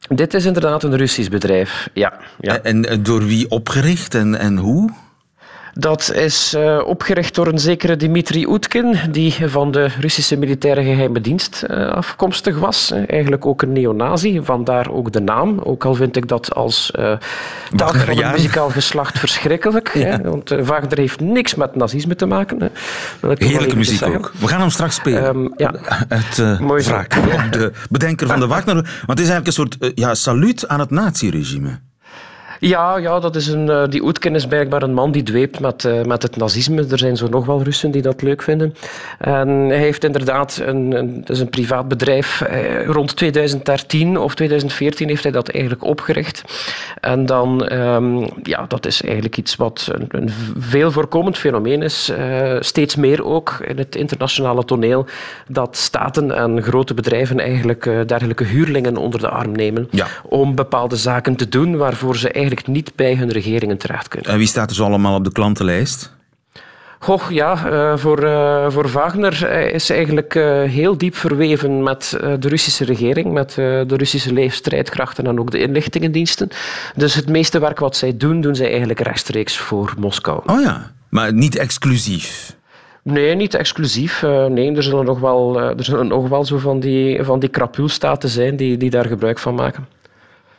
Dit 0.07 0.33
is 0.33 0.45
inderdaad 0.45 0.83
een 0.83 0.97
Russisch 0.97 1.29
bedrijf, 1.29 1.89
ja. 1.93 2.13
ja. 2.39 2.59
En, 2.59 2.89
en 2.89 3.03
door 3.03 3.25
wie 3.25 3.49
opgericht 3.49 4.15
en, 4.15 4.39
en 4.39 4.57
hoe? 4.57 4.91
Dat 5.79 6.11
is 6.13 6.53
uh, 6.57 6.81
opgericht 6.85 7.35
door 7.35 7.47
een 7.47 7.59
zekere 7.59 7.95
Dmitri 7.95 8.47
Oetkin, 8.47 8.99
die 9.11 9.35
van 9.49 9.71
de 9.71 9.89
Russische 9.99 10.37
militaire 10.37 10.83
geheime 10.83 11.21
dienst 11.21 11.63
uh, 11.67 11.89
afkomstig 11.89 12.59
was. 12.59 12.91
Eigenlijk 13.07 13.45
ook 13.45 13.61
een 13.61 13.71
neonazi, 13.71 14.41
vandaar 14.43 14.91
ook 14.91 15.11
de 15.11 15.19
naam. 15.19 15.59
Ook 15.59 15.85
al 15.85 15.93
vind 15.93 16.15
ik 16.15 16.27
dat 16.27 16.55
als 16.55 16.91
uh, 16.99 17.03
taal 17.75 17.93
van 17.93 18.17
het 18.17 18.31
muzikaal 18.31 18.69
geslacht 18.69 19.19
verschrikkelijk. 19.25 19.91
Ja. 19.93 20.05
Hè, 20.05 20.21
want 20.21 20.49
Wagner 20.49 20.97
heeft 20.97 21.19
niks 21.19 21.55
met 21.55 21.75
nazisme 21.75 22.15
te 22.15 22.25
maken. 22.25 22.61
Hè. 22.61 22.67
Heerlijke 23.33 23.75
muziek 23.75 24.03
ook. 24.03 24.33
We 24.39 24.47
gaan 24.47 24.59
hem 24.59 24.69
straks 24.69 24.95
spelen. 24.95 25.25
Um, 25.25 25.53
ja. 25.57 25.73
Het 26.07 26.39
op 27.45 27.51
de 27.51 27.71
bedenker 27.89 28.27
van 28.27 28.39
de 28.39 28.47
Wagner. 28.55 28.75
Want 28.75 29.19
het 29.19 29.19
is 29.19 29.29
eigenlijk 29.29 29.47
een 29.47 29.53
soort 29.53 29.77
ja, 29.95 30.15
saluut 30.15 30.67
aan 30.67 30.79
het 30.79 30.89
naziregime. 30.89 31.79
Ja, 32.59 32.97
ja 32.97 33.19
dat 33.19 33.35
is 33.35 33.47
een, 33.47 33.67
uh, 33.67 33.83
die 33.89 34.03
Oetken 34.03 34.35
is 34.35 34.47
blijkbaar 34.47 34.81
een 34.83 34.93
man 34.93 35.11
die 35.11 35.23
dweept 35.23 35.59
met, 35.59 35.83
uh, 35.83 36.03
met 36.03 36.21
het 36.21 36.35
nazisme. 36.35 36.85
Er 36.91 36.97
zijn 36.97 37.17
zo 37.17 37.27
nog 37.27 37.45
wel 37.45 37.63
Russen 37.63 37.91
die 37.91 38.01
dat 38.01 38.21
leuk 38.21 38.41
vinden. 38.41 38.75
En 39.19 39.47
hij 39.49 39.77
heeft 39.77 40.03
inderdaad 40.03 40.61
een, 40.65 40.91
een, 40.91 41.23
is 41.27 41.39
een 41.39 41.49
privaat 41.49 41.87
bedrijf. 41.87 42.43
Uh, 42.51 42.85
rond 42.85 43.15
2013 43.15 44.17
of 44.17 44.35
2014 44.35 45.07
heeft 45.07 45.23
hij 45.23 45.31
dat 45.31 45.49
eigenlijk 45.49 45.83
opgericht. 45.83 46.43
En 46.99 47.25
dan, 47.25 47.73
um, 47.73 48.27
ja, 48.43 48.65
dat 48.67 48.85
is 48.85 49.01
eigenlijk 49.01 49.37
iets 49.37 49.55
wat 49.55 49.89
een, 49.91 50.05
een 50.09 50.29
veel 50.57 50.91
voorkomend 50.91 51.37
fenomeen 51.37 51.81
is. 51.81 52.11
steeds 52.59 52.95
meer 52.95 53.25
ook 53.25 53.57
in 53.67 53.77
het 53.77 53.95
internationale 53.95 54.65
toneel. 54.65 55.05
Dat 55.47 55.77
staten 55.77 56.31
en 56.31 56.63
grote 56.63 56.93
bedrijven 56.93 57.39
eigenlijk 57.39 57.83
dergelijke 57.83 58.43
huurlingen 58.43 58.97
onder 58.97 59.19
de 59.19 59.29
arm 59.29 59.51
nemen. 59.51 59.87
Ja. 59.91 60.07
Om 60.23 60.55
bepaalde 60.55 60.95
zaken 60.95 61.35
te 61.35 61.49
doen 61.49 61.77
waarvoor 61.77 62.17
ze 62.17 62.31
eigenlijk 62.31 62.46
eigenlijk 62.47 62.67
niet 62.67 62.95
bij 62.95 63.15
hun 63.15 63.31
regeringen 63.31 63.77
terecht 63.77 64.07
kunnen. 64.07 64.31
En 64.31 64.37
wie 64.37 64.47
staat 64.47 64.69
dus 64.69 64.81
allemaal 64.81 65.15
op 65.15 65.23
de 65.23 65.31
klantenlijst? 65.31 66.15
Goh, 66.99 67.21
ja, 67.29 67.69
uh, 67.71 67.97
voor, 67.97 68.23
uh, 68.23 68.69
voor 68.69 68.87
Wagner 68.87 69.39
uh, 69.43 69.73
is 69.73 69.89
eigenlijk 69.89 70.33
heel 70.67 70.97
diep 70.97 71.15
verweven 71.15 71.83
met 71.83 72.09
de 72.39 72.47
Russische 72.47 72.85
regering, 72.85 73.31
met 73.31 73.53
de 73.53 73.95
Russische 73.95 74.33
leefstrijdkrachten 74.33 75.27
en 75.27 75.39
ook 75.39 75.51
de 75.51 75.59
inlichtingendiensten. 75.59 76.49
Dus 76.95 77.13
het 77.13 77.29
meeste 77.29 77.59
werk 77.59 77.79
wat 77.79 77.95
zij 77.95 78.17
doen, 78.17 78.41
doen 78.41 78.55
zij 78.55 78.69
eigenlijk 78.69 78.99
rechtstreeks 78.99 79.57
voor 79.57 79.93
Moskou. 79.97 80.41
Oh 80.45 80.61
ja, 80.61 80.91
maar 81.09 81.33
niet 81.33 81.57
exclusief. 81.57 82.55
Nee, 83.03 83.35
niet 83.35 83.53
exclusief. 83.53 84.21
nee, 84.49 84.75
er 84.75 84.83
zullen 84.83 85.05
nog 85.05 85.19
wel, 85.19 85.59
er 85.59 85.83
zullen 85.83 86.07
nog 86.07 86.29
wel 86.29 86.45
zo 86.45 86.57
van 86.57 86.79
die, 86.79 87.23
van 87.23 87.39
die 87.39 87.49
zijn 88.19 88.55
die, 88.55 88.77
die 88.77 88.89
daar 88.89 89.05
gebruik 89.05 89.39
van 89.39 89.55
maken. 89.55 89.87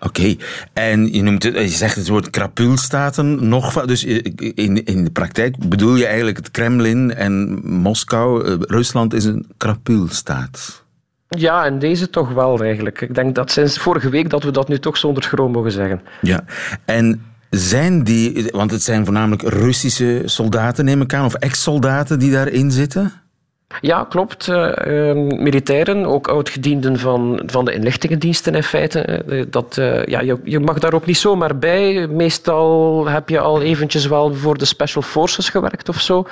Oké, 0.01 0.37
en 0.73 1.13
je, 1.13 1.23
noemt 1.23 1.43
het, 1.43 1.55
je 1.55 1.69
zegt 1.69 1.97
het 1.97 2.09
woord 2.09 2.31
krapulstaten 2.31 3.49
nog. 3.49 3.85
Dus 3.85 4.05
in, 4.05 4.85
in 4.85 5.05
de 5.05 5.11
praktijk 5.11 5.69
bedoel 5.69 5.97
je 5.97 6.07
eigenlijk 6.07 6.37
het 6.37 6.51
Kremlin 6.51 7.15
en 7.15 7.61
Moskou. 7.65 8.45
Eh, 8.45 8.55
Rusland 8.59 9.15
is 9.15 9.25
een 9.25 9.47
krapulstaat. 9.57 10.85
Ja, 11.29 11.65
en 11.65 11.79
deze 11.79 12.11
toch 12.11 12.33
wel 12.33 12.61
eigenlijk. 12.61 13.01
Ik 13.01 13.15
denk 13.15 13.35
dat 13.35 13.51
sinds 13.51 13.79
vorige 13.79 14.09
week 14.09 14.31
dat 14.31 14.43
we 14.43 14.51
dat 14.51 14.69
nu 14.69 14.79
toch 14.79 14.97
zonder 14.97 15.23
schroom 15.23 15.53
mogen 15.53 15.73
zeggen. 15.73 16.01
Ja, 16.21 16.45
en 16.85 17.23
zijn 17.51 18.03
die, 18.05 18.49
want 18.51 18.71
het 18.71 18.83
zijn 18.83 19.05
voornamelijk 19.05 19.43
Russische 19.43 20.23
soldaten, 20.25 20.85
neem 20.85 21.01
ik 21.01 21.15
aan, 21.15 21.25
of 21.25 21.35
ex-soldaten 21.35 22.19
die 22.19 22.33
daarin 22.33 22.71
zitten? 22.71 23.13
Ja, 23.81 24.05
klopt. 24.05 24.47
Uh, 24.47 25.13
militairen, 25.15 26.07
ook 26.07 26.29
oudgedienden 26.29 26.99
van, 26.99 27.43
van 27.47 27.65
de 27.65 27.73
inlichtingendiensten 27.73 28.55
in 28.55 28.63
feite. 28.63 29.25
Uh, 29.29 29.45
dat, 29.51 29.77
uh, 29.79 30.05
ja, 30.05 30.21
je, 30.21 30.39
je 30.45 30.61
mag 30.61 30.79
daar 30.79 30.95
ook 30.95 31.07
niet 31.07 31.17
zomaar 31.17 31.59
bij. 31.59 32.07
Meestal 32.07 33.07
heb 33.09 33.29
je 33.29 33.41
al 33.41 33.63
eventjes 33.63 34.07
wel 34.07 34.35
voor 34.35 34.59
de 34.59 34.65
Special 34.65 35.03
Forces 35.03 35.49
gewerkt 35.49 35.89
of 35.89 36.01
zo. 36.01 36.27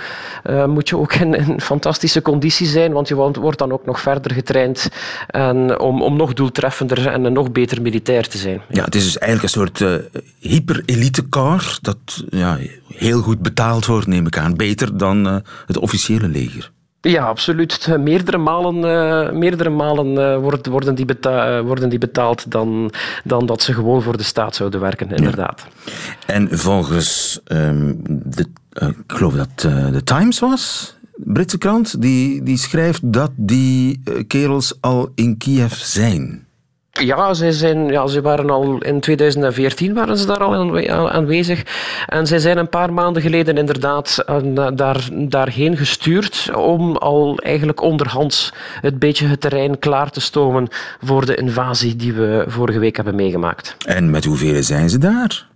moet 0.66 0.88
je 0.88 0.98
ook 0.98 1.14
in, 1.14 1.34
in, 1.34 1.60
fantastische 1.60 2.22
condities 2.22 2.72
zijn, 2.72 2.92
want 2.92 3.08
je 3.08 3.14
wordt 3.14 3.58
dan 3.58 3.72
ook 3.72 3.86
nog 3.86 4.00
verder 4.00 4.32
getraind 4.32 4.88
en 5.26 5.80
om, 5.80 6.02
om 6.02 6.16
nog 6.16 6.32
doeltreffender 6.32 7.06
en 7.06 7.24
een 7.24 7.32
nog 7.32 7.52
beter 7.52 7.82
militair 7.82 8.28
te 8.28 8.38
zijn. 8.38 8.62
Ja, 8.68 8.84
het 8.84 8.94
is 8.94 9.04
dus 9.04 9.18
eigenlijk 9.18 9.54
een 9.54 9.60
soort 9.60 10.02
hyper-elite-car 10.38 11.78
dat 11.80 12.24
ja, 12.28 12.58
heel 12.94 13.20
goed 13.20 13.42
betaald 13.42 13.86
wordt, 13.86 14.06
neem 14.06 14.26
ik 14.26 14.38
aan. 14.38 14.56
Beter 14.56 14.96
dan 14.96 15.42
het 15.66 15.78
officiële 15.78 16.28
leger. 16.28 16.74
Ja, 17.06 17.25
absoluut. 17.25 17.96
Meerdere 17.98 18.38
malen, 18.38 18.76
uh, 18.76 19.38
meerdere 19.38 19.70
malen 19.70 20.12
uh, 20.12 20.38
worden, 20.38 20.72
worden, 20.72 20.94
die 20.94 21.04
betaald, 21.04 21.64
uh, 21.64 21.66
worden 21.66 21.88
die 21.88 21.98
betaald 21.98 22.50
dan, 22.50 22.90
dan 23.25 23.46
dat 23.46 23.62
ze 23.62 23.75
gewoon 23.75 24.02
voor 24.02 24.16
de 24.16 24.22
staat 24.22 24.54
zouden 24.54 24.80
werken, 24.80 25.10
inderdaad. 25.10 25.66
Ja. 25.84 25.92
En 26.26 26.58
volgens, 26.58 27.40
um, 27.46 28.00
de, 28.08 28.46
ik 28.72 28.94
geloof 29.06 29.34
dat 29.34 29.60
de 29.92 30.02
Times 30.04 30.38
was, 30.38 30.95
Britse 31.16 31.58
krant, 31.58 32.00
die, 32.02 32.42
die 32.42 32.58
schrijft 32.58 33.12
dat 33.12 33.30
die 33.36 34.02
kerels 34.26 34.78
al 34.80 35.10
in 35.14 35.36
Kiev 35.36 35.73
zijn. 35.73 36.46
Ja, 36.99 37.35
zij, 37.35 37.52
zijn, 37.52 37.89
ja, 37.89 38.06
ze 38.06 38.21
waren 38.21 38.50
al 38.50 38.78
in 38.78 39.00
2014 39.00 39.95
waren 39.95 40.19
ze 40.19 40.26
daar 40.26 40.43
al 40.43 41.11
aanwezig. 41.11 41.63
En 42.06 42.26
zij 42.26 42.39
zijn 42.39 42.59
een 42.59 42.69
paar 42.69 42.93
maanden 42.93 43.23
geleden 43.23 43.56
inderdaad 43.56 44.25
daar, 44.75 45.09
daarheen 45.13 45.76
gestuurd 45.76 46.50
om 46.54 46.97
al 46.97 47.39
eigenlijk 47.39 47.82
onderhands 47.82 48.52
het 48.80 48.99
beetje 48.99 49.26
het 49.26 49.41
terrein 49.41 49.78
klaar 49.78 50.11
te 50.11 50.21
stomen 50.21 50.69
voor 51.02 51.26
de 51.26 51.35
invasie 51.35 51.97
die 51.97 52.13
we 52.13 52.45
vorige 52.47 52.78
week 52.78 52.97
hebben 52.97 53.15
meegemaakt. 53.15 53.76
En 53.87 54.11
met 54.11 54.25
hoeveel 54.25 54.63
zijn 54.63 54.91
ze 54.91 54.99
daar? 54.99 55.47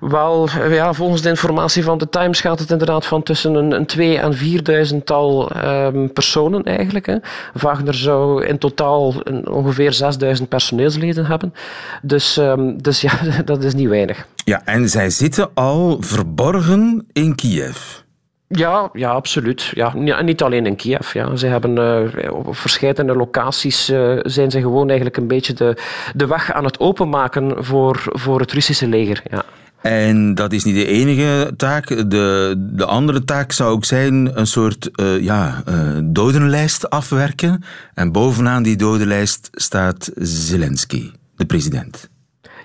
Wel, 0.00 0.48
ja, 0.70 0.92
volgens 0.92 1.22
de 1.22 1.28
informatie 1.28 1.84
van 1.84 1.98
de 1.98 2.08
Times 2.08 2.40
gaat 2.40 2.58
het 2.58 2.70
inderdaad 2.70 3.06
van 3.06 3.22
tussen 3.22 3.54
een, 3.54 3.72
een 3.72 3.86
2 3.86 4.18
en 4.18 4.36
4000-tal 4.36 5.56
um, 5.64 6.12
personen 6.12 6.62
eigenlijk. 6.62 7.06
Hè. 7.06 7.16
Wagner 7.52 7.94
zou 7.94 8.44
in 8.44 8.58
totaal 8.58 9.14
een, 9.22 9.48
ongeveer 9.48 9.92
6000 9.92 10.48
personeelsleden 10.48 11.26
hebben. 11.26 11.54
Dus, 12.02 12.36
um, 12.36 12.82
dus 12.82 13.00
ja, 13.00 13.12
dat 13.44 13.64
is 13.64 13.74
niet 13.74 13.88
weinig. 13.88 14.26
Ja, 14.44 14.62
en 14.64 14.88
zij 14.88 15.10
zitten 15.10 15.50
al 15.54 15.96
verborgen 16.00 17.06
in 17.12 17.34
Kiev. 17.34 18.04
Ja, 18.48 18.90
ja, 18.92 19.10
absoluut. 19.10 19.62
Ja, 19.74 19.92
niet 20.22 20.42
alleen 20.42 20.66
in 20.66 20.76
Kiev. 20.76 21.12
Ja. 21.12 21.36
Ze 21.36 21.46
hebben 21.46 21.76
uh, 21.76 22.32
op 22.32 22.56
verschillende 22.56 23.14
locaties 23.14 23.90
uh, 23.90 24.18
zijn 24.22 24.50
ze 24.50 24.60
gewoon 24.60 24.86
eigenlijk 24.86 25.16
een 25.16 25.26
beetje 25.26 25.52
de, 25.52 25.76
de 26.14 26.26
weg 26.26 26.52
aan 26.52 26.64
het 26.64 26.80
openmaken 26.80 27.64
voor, 27.64 28.02
voor 28.04 28.40
het 28.40 28.52
Russische 28.52 28.88
leger. 28.88 29.22
Ja. 29.30 29.44
En 29.82 30.34
dat 30.34 30.52
is 30.52 30.64
niet 30.64 30.74
de 30.74 30.86
enige 30.86 31.54
taak. 31.56 31.88
De, 31.88 32.54
de 32.58 32.84
andere 32.84 33.24
taak 33.24 33.52
zou 33.52 33.70
ook 33.70 33.84
zijn 33.84 34.38
een 34.38 34.46
soort 34.46 34.90
uh, 35.00 35.20
ja, 35.20 35.62
dodenlijst 36.04 36.90
afwerken. 36.90 37.64
En 37.94 38.12
bovenaan 38.12 38.62
die 38.62 38.76
dodenlijst 38.76 39.48
staat 39.52 40.10
Zelensky, 40.14 41.10
de 41.36 41.44
president. 41.44 42.08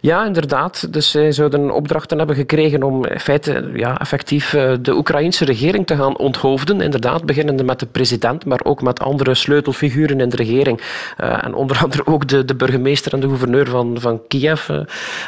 Ja, 0.01 0.25
inderdaad. 0.25 0.93
Dus 0.93 1.11
zij 1.11 1.31
zouden 1.31 1.71
opdrachten 1.71 2.17
hebben 2.17 2.35
gekregen 2.35 2.83
om 2.83 3.05
feite 3.17 3.71
ja, 3.73 3.99
effectief 3.99 4.53
eh, 4.53 4.73
de 4.81 4.95
Oekraïnse 4.95 5.45
regering 5.45 5.87
te 5.87 5.95
gaan 5.95 6.17
onthoofden. 6.17 6.81
Inderdaad, 6.81 7.25
beginnende 7.25 7.63
met 7.63 7.79
de 7.79 7.85
president, 7.85 8.45
maar 8.45 8.59
ook 8.63 8.81
met 8.81 8.99
andere 8.99 9.35
sleutelfiguren 9.35 10.19
in 10.19 10.29
de 10.29 10.35
regering. 10.35 10.81
Uh, 11.19 11.45
en 11.45 11.53
onder 11.53 11.77
andere 11.83 12.05
ook 12.05 12.27
de, 12.27 12.45
de 12.45 12.55
burgemeester 12.55 13.13
en 13.13 13.19
de 13.19 13.27
gouverneur 13.27 13.67
van, 13.67 13.97
van 13.99 14.21
Kiev. 14.27 14.69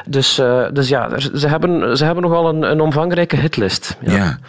Dus, 0.05 0.41
dus 0.73 0.87
ja, 0.87 1.19
ze 1.19 1.47
hebben, 1.47 1.97
ze 1.97 2.05
hebben 2.05 2.23
nogal 2.23 2.49
een, 2.49 2.61
een 2.61 2.81
omvangrijke 2.81 3.35
hitlist. 3.35 3.97
Ja. 4.01 4.39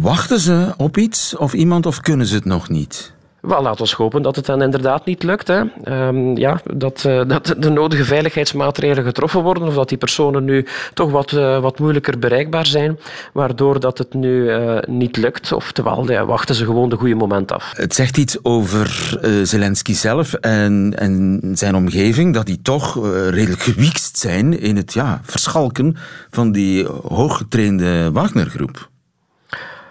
wachten 0.00 0.40
ze 0.40 0.72
op 0.76 0.96
iets 0.96 1.36
of 1.36 1.52
iemand 1.52 1.86
of 1.86 2.00
kunnen 2.00 2.26
ze 2.26 2.34
het 2.34 2.44
nog 2.44 2.68
niet? 2.68 3.12
Wel, 3.44 3.62
laten 3.62 3.86
we 3.86 3.94
hopen 3.96 4.22
dat 4.22 4.36
het 4.36 4.46
dan 4.46 4.62
inderdaad 4.62 5.04
niet 5.04 5.22
lukt. 5.22 5.48
Hè. 5.48 5.62
Um, 6.06 6.36
ja, 6.36 6.60
dat, 6.74 7.04
uh, 7.06 7.22
dat 7.34 7.54
de 7.58 7.70
nodige 7.70 8.04
veiligheidsmaatregelen 8.04 9.04
getroffen 9.04 9.42
worden, 9.42 9.68
of 9.68 9.74
dat 9.74 9.88
die 9.88 9.98
personen 9.98 10.44
nu 10.44 10.66
toch 10.94 11.10
wat, 11.10 11.32
uh, 11.32 11.58
wat 11.58 11.78
moeilijker 11.78 12.18
bereikbaar 12.18 12.66
zijn, 12.66 12.98
waardoor 13.32 13.80
dat 13.80 13.98
het 13.98 14.14
nu 14.14 14.50
uh, 14.50 14.78
niet 14.86 15.16
lukt. 15.16 15.52
Oftewel, 15.52 16.10
ja, 16.10 16.24
wachten 16.24 16.54
ze 16.54 16.64
gewoon 16.64 16.88
de 16.88 16.96
goede 16.96 17.14
moment 17.14 17.52
af. 17.52 17.72
Het 17.76 17.94
zegt 17.94 18.16
iets 18.16 18.44
over 18.44 19.18
Zelensky 19.42 19.94
zelf 19.94 20.32
en, 20.34 20.94
en 20.98 21.40
zijn 21.54 21.74
omgeving, 21.74 22.34
dat 22.34 22.46
die 22.46 22.62
toch 22.62 22.94
redelijk 23.30 23.62
gewiekst 23.62 24.18
zijn 24.18 24.60
in 24.60 24.76
het 24.76 24.92
ja, 24.92 25.20
verschalken 25.22 25.96
van 26.30 26.52
die 26.52 26.86
hooggetrainde 27.08 28.12
Wagner-groep. 28.12 28.88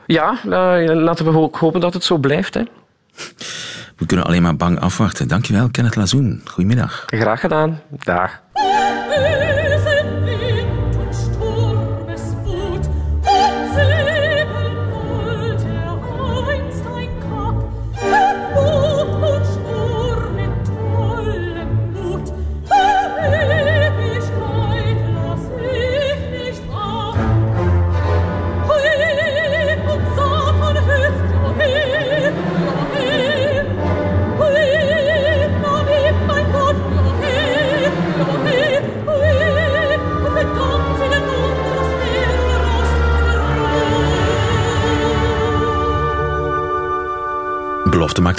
Ja, 0.05 0.37
laten 0.93 1.25
we 1.25 1.37
ook 1.37 1.57
hopen 1.57 1.81
dat 1.81 1.93
het 1.93 2.03
zo 2.03 2.17
blijft. 2.17 2.53
Hè. 2.53 2.61
We 3.97 4.05
kunnen 4.05 4.25
alleen 4.25 4.41
maar 4.41 4.55
bang 4.55 4.79
afwachten. 4.79 5.27
Dankjewel, 5.27 5.69
Kenneth 5.69 5.95
Lazoen. 5.95 6.41
Goedemiddag. 6.45 7.03
Graag 7.05 7.39
gedaan. 7.39 7.81
Dag. 8.03 8.41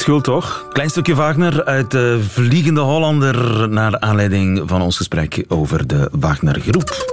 Schuld, 0.04 0.24
toch? 0.24 0.66
Klein 0.72 0.90
stukje 0.90 1.14
Wagner 1.14 1.64
uit 1.64 1.90
de 1.90 2.20
Vliegende 2.28 2.80
Hollander... 2.80 3.68
naar 3.68 4.00
aanleiding 4.00 4.62
van 4.66 4.82
ons 4.82 4.96
gesprek 4.96 5.44
over 5.48 5.86
de 5.86 6.08
Wagner-groep. 6.12 7.06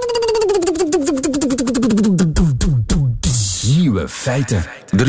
Nieuwe 3.76 4.08
feiten. 4.08 4.64
377.000 5.04 5.08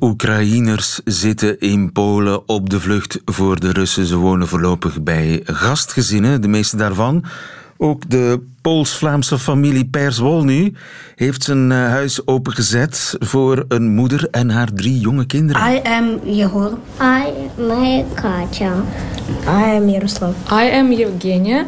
Oekraïners 0.00 1.00
zitten 1.04 1.60
in 1.60 1.92
Polen 1.92 2.48
op 2.48 2.70
de 2.70 2.80
vlucht 2.80 3.20
voor 3.24 3.60
de 3.60 3.72
Russen. 3.72 4.06
Ze 4.06 4.16
wonen 4.16 4.48
voorlopig 4.48 5.02
bij 5.02 5.40
gastgezinnen, 5.44 6.40
de 6.40 6.48
meeste 6.48 6.76
daarvan. 6.76 7.24
Ook 7.76 8.10
de 8.10 8.40
Pools-Vlaamse 8.62 9.38
familie 9.38 9.84
Perswol 9.84 10.44
nu 10.44 10.72
heeft 11.14 11.42
zijn 11.42 11.72
eh, 11.72 11.78
huis 11.78 12.26
opengezet 12.26 13.16
voor 13.18 13.64
een 13.68 13.94
moeder 13.94 14.28
en 14.30 14.50
haar 14.50 14.72
drie 14.74 14.98
jonge 14.98 15.26
kinderen. 15.26 15.74
I 15.74 15.80
am 15.82 16.20
Yehor. 16.24 16.78
I 17.00 17.26
am 17.58 18.04
Katja. 18.14 18.74
I 19.44 19.76
am 19.76 19.88
Yaroslav. 19.88 20.34
I 20.50 20.70
am 20.70 20.92
Evgenia. 20.92 21.66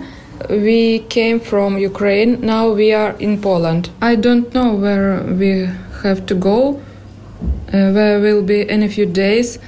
We 0.48 1.02
came 1.08 1.40
from 1.42 1.76
Ukraine. 1.76 2.36
Now 2.40 2.74
we 2.74 2.96
are 2.96 3.14
in 3.16 3.38
Poland. 3.38 3.90
I 4.02 4.20
don't 4.20 4.50
know 4.50 4.80
where 4.80 5.34
we 5.36 5.68
have 6.02 6.24
to 6.24 6.36
go. 6.38 6.80
Uh, 7.66 7.92
where 7.92 8.20
we'll 8.20 8.44
be 8.44 8.60
in 8.66 8.82
a 8.82 8.88
few 8.88 9.06
days. 9.06 9.58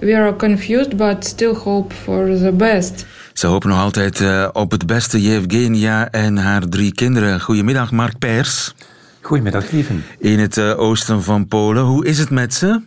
We 0.00 0.14
are 0.14 0.32
confused, 0.32 0.96
but 0.96 1.24
still 1.24 1.54
hope 1.54 1.92
for 1.92 2.38
the 2.38 2.52
best. 2.52 3.06
Ze 3.42 3.48
hopen 3.48 3.68
nog 3.68 3.78
altijd 3.78 4.20
uh, 4.20 4.48
op 4.52 4.70
het 4.70 4.86
beste, 4.86 5.22
Yevgenia 5.22 6.10
en 6.10 6.36
haar 6.36 6.68
drie 6.68 6.94
kinderen. 6.94 7.40
Goedemiddag, 7.40 7.90
Mark 7.90 8.18
Pers. 8.18 8.74
Goedemiddag, 9.20 9.70
lieven. 9.70 10.04
In 10.18 10.38
het 10.38 10.56
uh, 10.56 10.78
oosten 10.78 11.22
van 11.22 11.46
Polen. 11.46 11.82
Hoe 11.82 12.06
is 12.06 12.18
het 12.18 12.30
met 12.30 12.54
ze? 12.54 12.80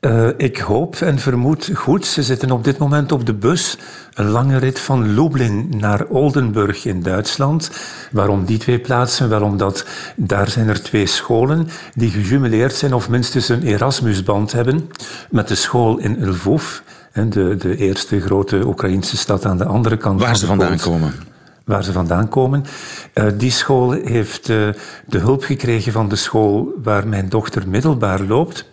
Uh, 0.00 0.28
ik 0.36 0.58
hoop 0.58 0.94
en 0.94 1.18
vermoed 1.18 1.70
goed. 1.74 2.06
Ze 2.06 2.22
zitten 2.22 2.50
op 2.50 2.64
dit 2.64 2.78
moment 2.78 3.12
op 3.12 3.26
de 3.26 3.34
bus. 3.34 3.76
Een 4.14 4.28
lange 4.28 4.58
rit 4.58 4.80
van 4.80 5.14
Lublin 5.14 5.68
naar 5.76 6.04
Oldenburg 6.06 6.84
in 6.84 7.02
Duitsland. 7.02 7.70
Waarom 8.10 8.44
die 8.44 8.58
twee 8.58 8.78
plaatsen? 8.78 9.28
Wel 9.28 9.42
omdat 9.42 9.86
daar 10.16 10.48
zijn 10.48 10.68
er 10.68 10.82
twee 10.82 11.06
scholen 11.06 11.68
die 11.94 12.10
gejumeleerd 12.10 12.74
zijn 12.74 12.94
of 12.94 13.08
minstens 13.08 13.48
een 13.48 13.62
Erasmusband 13.62 14.52
hebben 14.52 14.90
met 15.30 15.48
de 15.48 15.54
school 15.54 15.98
in 15.98 16.28
Lvov. 16.28 16.80
De, 17.12 17.56
de 17.58 17.76
eerste 17.76 18.20
grote 18.20 18.66
Oekraïnse 18.66 19.16
stad 19.16 19.44
aan 19.44 19.58
de 19.58 19.64
andere 19.64 19.96
kant 19.96 20.18
Waar 20.20 20.28
van 20.28 20.38
ze 20.38 20.46
vandaan 20.46 20.78
komen. 20.78 21.14
waar 21.64 21.84
ze 21.84 21.92
vandaan 21.92 22.28
komen. 22.28 22.64
Uh, 23.14 23.26
die 23.36 23.50
school 23.50 23.90
heeft 23.90 24.48
uh, 24.48 24.68
de 25.06 25.18
hulp 25.18 25.42
gekregen 25.42 25.92
van 25.92 26.08
de 26.08 26.16
school 26.16 26.74
waar 26.82 27.08
mijn 27.08 27.28
dochter 27.28 27.68
middelbaar 27.68 28.20
loopt. 28.20 28.68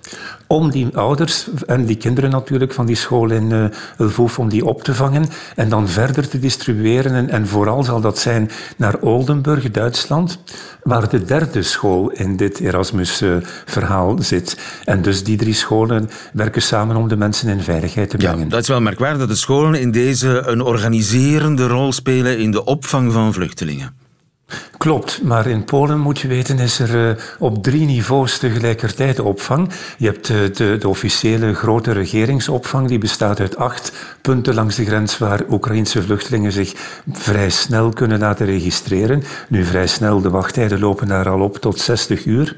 Om 0.52 0.72
die 0.72 0.98
ouders 0.98 1.48
en 1.66 1.86
die 1.86 1.96
kinderen 1.96 2.30
natuurlijk 2.30 2.74
van 2.74 2.86
die 2.86 2.96
school 2.96 3.30
in 3.30 3.52
uh, 3.52 3.66
Lvov, 3.98 4.38
om 4.40 4.50
die 4.50 4.66
op 4.66 4.84
te 4.84 4.94
vangen 4.94 5.26
en 5.56 5.70
dan 5.70 5.88
verder 5.88 6.28
te 6.30 6.40
distribueren. 6.40 7.14
En, 7.14 7.30
en 7.30 7.48
vooral 7.48 7.84
zal 7.84 8.02
dat 8.02 8.20
zijn 8.20 8.50
naar 8.78 8.98
Oldenburg, 9.00 9.72
Duitsland, 9.72 10.40
waar 10.84 11.10
de 11.10 11.26
derde 11.26 11.64
school 11.64 12.10
in 12.10 12.36
dit 12.38 12.60
Erasmus-verhaal 12.60 14.18
zit. 14.20 14.58
En 14.86 15.02
dus 15.02 15.24
die 15.24 15.38
drie 15.38 15.54
scholen 15.54 16.10
werken 16.34 16.62
samen 16.62 16.96
om 16.96 17.08
de 17.08 17.18
mensen 17.18 17.50
in 17.50 17.62
veiligheid 17.62 18.10
te 18.10 18.18
brengen. 18.18 18.40
Ja, 18.40 18.46
dat 18.46 18.62
is 18.62 18.68
wel 18.68 18.82
merkwaardig 18.82 19.20
dat 19.20 19.30
de 19.30 19.36
scholen 19.36 19.80
in 19.82 19.92
deze 19.92 20.44
een 20.46 20.62
organiserende 20.62 21.68
rol 21.68 21.92
spelen 21.92 22.38
in 22.38 22.52
de 22.52 22.64
opvang 22.64 23.12
van 23.12 23.34
vluchtelingen. 23.34 23.94
Klopt, 24.80 25.22
maar 25.24 25.48
in 25.48 25.64
Polen 25.64 26.00
moet 26.00 26.20
je 26.20 26.28
weten 26.28 26.60
is 26.60 26.80
er 26.80 27.10
uh, 27.10 27.16
op 27.40 27.64
drie 27.64 27.86
niveaus 27.86 28.38
tegelijkertijd 28.38 29.20
opvang. 29.20 29.70
Je 29.98 30.06
hebt 30.06 30.30
uh, 30.30 30.38
de, 30.54 30.78
de, 30.78 30.88
officiële 30.88 31.54
grote 31.54 31.92
regeringsopvang, 31.92 32.88
die 32.88 32.98
bestaat 32.98 33.40
uit 33.40 33.58
acht 33.58 33.92
punten 34.22 34.54
langs 34.54 34.76
de 34.76 34.86
grens 34.86 35.18
waar 35.18 35.42
Oekraïnse 35.50 36.02
vluchtelingen 36.02 36.52
zich 36.52 36.74
vrij 37.12 37.50
snel 37.50 37.90
kunnen 37.90 38.20
laten 38.20 38.46
registreren. 38.46 39.24
Nu 39.48 39.64
vrij 39.66 39.88
snel, 39.88 40.22
de 40.22 40.30
wachttijden 40.30 40.80
lopen 40.80 41.08
daar 41.08 41.30
al 41.30 41.42
op 41.42 41.58
tot 41.58 41.80
60 41.80 42.26
uur. 42.26 42.58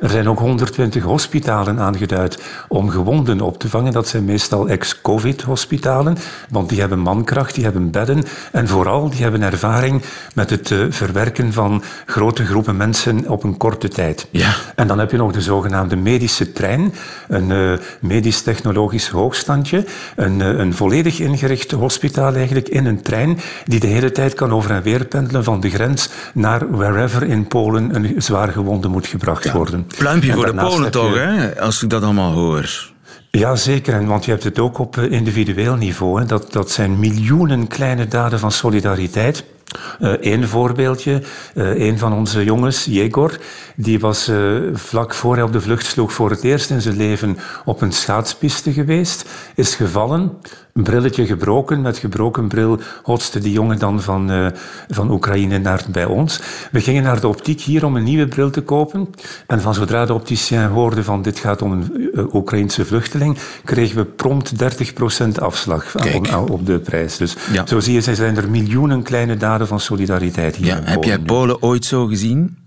Er 0.00 0.10
zijn 0.10 0.28
ook 0.28 0.38
120 0.38 1.02
hospitalen 1.02 1.78
aangeduid 1.78 2.42
om 2.68 2.90
gewonden 2.90 3.40
op 3.40 3.58
te 3.58 3.68
vangen. 3.68 3.92
Dat 3.92 4.08
zijn 4.08 4.24
meestal 4.24 4.68
ex-covid-hospitalen, 4.68 6.16
want 6.50 6.68
die 6.68 6.80
hebben 6.80 6.98
mankracht, 6.98 7.54
die 7.54 7.64
hebben 7.64 7.90
bedden 7.90 8.24
en 8.52 8.68
vooral 8.68 9.10
die 9.10 9.22
hebben 9.22 9.42
ervaring 9.42 10.02
met 10.34 10.50
het 10.50 10.70
uh, 10.70 10.86
verwerken 10.88 11.52
van 11.52 11.56
grote 12.06 12.44
groepen 12.46 12.76
mensen 12.76 13.28
op 13.28 13.44
een 13.44 13.56
korte 13.56 13.88
tijd. 13.88 14.26
Ja. 14.30 14.54
En 14.74 14.86
dan 14.86 14.98
heb 14.98 15.10
je 15.10 15.16
nog 15.16 15.32
de 15.32 15.40
zogenaamde 15.42 15.96
medische 15.96 16.52
trein, 16.52 16.94
een 17.28 17.50
uh, 17.50 17.72
medisch-technologisch 18.00 19.08
hoogstandje, 19.08 19.84
een, 20.16 20.40
uh, 20.40 20.46
een 20.46 20.74
volledig 20.74 21.18
ingericht 21.20 21.70
hospitaal 21.70 22.34
eigenlijk 22.34 22.68
in 22.68 22.86
een 22.86 23.02
trein 23.02 23.38
die 23.64 23.80
de 23.80 23.86
hele 23.86 24.12
tijd 24.12 24.34
kan 24.34 24.52
over 24.52 24.70
en 24.70 24.82
weer 24.82 25.04
pendelen 25.04 25.44
van 25.44 25.60
de 25.60 25.70
grens 25.70 26.08
naar 26.34 26.70
wherever 26.70 27.22
in 27.22 27.46
Polen 27.46 27.94
een 27.94 28.14
zwaar 28.22 28.48
gewonde 28.48 28.88
moet 28.88 29.06
gebracht 29.06 29.44
Ja. 29.44 29.52
worden. 29.52 29.86
Pluimpje 29.98 30.30
En 30.30 30.36
voor 30.36 30.46
de 30.46 30.54
Polen 30.54 30.84
je- 30.84 30.90
toch, 30.90 31.14
hè? 31.14 31.60
Als 31.60 31.82
ik 31.82 31.90
dat 31.90 32.02
allemaal 32.02 32.32
hoor. 32.32 32.90
Ja, 33.30 33.56
zeker. 33.56 33.94
En 33.94 34.06
want 34.06 34.24
je 34.24 34.30
hebt 34.30 34.44
het 34.44 34.58
ook 34.58 34.78
op 34.78 34.96
eh, 34.98 35.10
individueel 35.10 35.74
niveau. 35.76 36.20
Hè. 36.20 36.26
Dat, 36.26 36.52
dat 36.52 36.70
zijn 36.70 36.98
miljoenen 36.98 37.66
kleine 37.66 38.06
daden 38.08 38.38
van 38.38 38.52
solidariteit. 38.52 39.44
Eén 40.20 40.48
voorbeeldje. 40.48 41.22
Eh, 41.54 41.86
een 41.86 41.98
van 41.98 42.12
onze 42.12 42.44
jongens, 42.44 42.84
Jegor, 42.84 43.38
die 43.76 44.00
was 44.00 44.28
eh, 44.28 44.56
vlak 44.72 45.14
voor 45.14 45.34
hij 45.34 45.42
op 45.42 45.52
de 45.52 45.60
vlucht 45.60 45.86
sloeg 45.86 46.12
voor 46.12 46.30
het 46.30 46.42
eerst 46.42 46.70
in 46.70 46.80
zijn 46.80 46.96
leven 46.96 47.38
op 47.64 47.80
een 47.80 47.92
schaatspiste 47.92 48.72
geweest. 48.72 49.24
Is 49.54 49.74
gevallen, 49.74 50.38
een 50.78 50.84
brilletje 50.84 51.26
gebroken. 51.26 51.80
Met 51.80 51.98
gebroken 51.98 52.48
bril 52.48 52.80
hotste 53.02 53.38
die 53.38 53.52
jongen 53.52 53.78
dan 53.78 54.02
van, 54.02 54.30
eh, 54.30 54.46
van 54.88 55.10
Oekraïne 55.10 55.58
naar 55.58 55.84
bij 55.90 56.04
ons. 56.04 56.40
We 56.70 56.80
gingen 56.80 57.02
naar 57.02 57.20
de 57.20 57.28
optiek 57.28 57.60
hier 57.60 57.84
om 57.84 57.96
een 57.96 58.04
nieuwe 58.04 58.26
bril 58.26 58.50
te 58.50 58.60
kopen. 58.60 59.08
En 59.46 59.60
van 59.60 59.74
zodra 59.74 60.06
de 60.06 60.14
opticien 60.14 60.66
hoorde 60.66 61.04
van 61.04 61.22
dit 61.22 61.38
gaat 61.38 61.62
om 61.62 61.72
een 61.72 62.10
eh, 62.14 62.34
Oekraïnse 62.34 62.84
vluchteling, 62.84 63.38
kregen 63.64 63.96
we 63.96 64.04
prompt 64.04 64.52
30% 64.58 65.40
afslag 65.40 65.94
op, 66.36 66.50
op 66.50 66.66
de 66.66 66.78
prijs. 66.78 67.16
Dus 67.16 67.36
Ja. 67.52 67.66
zo 67.66 67.80
zie 67.80 67.94
je, 67.94 68.14
zijn 68.14 68.36
er 68.36 68.50
miljoenen 68.50 69.02
kleine 69.02 69.36
daden 69.36 69.66
van 69.66 69.80
solidariteit 69.80 70.56
hier 70.56 70.66
Ja, 70.66 70.80
heb 70.84 71.04
jij. 71.04 71.18
Polen 71.18 71.62
ooit 71.62 71.84
zo 71.84 72.06
gezien? 72.06 72.57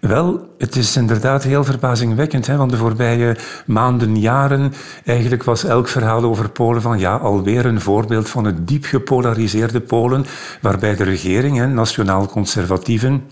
Wel, 0.00 0.54
het 0.58 0.76
is 0.76 0.96
inderdaad 0.96 1.42
heel 1.42 1.64
verbazingwekkend. 1.64 2.46
Hè? 2.46 2.56
Want 2.56 2.70
de 2.70 2.76
voorbije 2.76 3.36
maanden, 3.66 4.20
jaren, 4.20 4.72
eigenlijk 5.04 5.44
was 5.44 5.64
elk 5.64 5.88
verhaal 5.88 6.22
over 6.22 6.50
Polen 6.50 6.82
van 6.82 6.98
ja, 6.98 7.16
alweer 7.16 7.66
een 7.66 7.80
voorbeeld 7.80 8.28
van 8.28 8.44
het 8.44 8.68
diep 8.68 8.84
gepolariseerde 8.84 9.80
Polen, 9.80 10.24
waarbij 10.60 10.96
de 10.96 11.04
regering, 11.04 11.74
nationaal-conservatieven, 11.74 13.22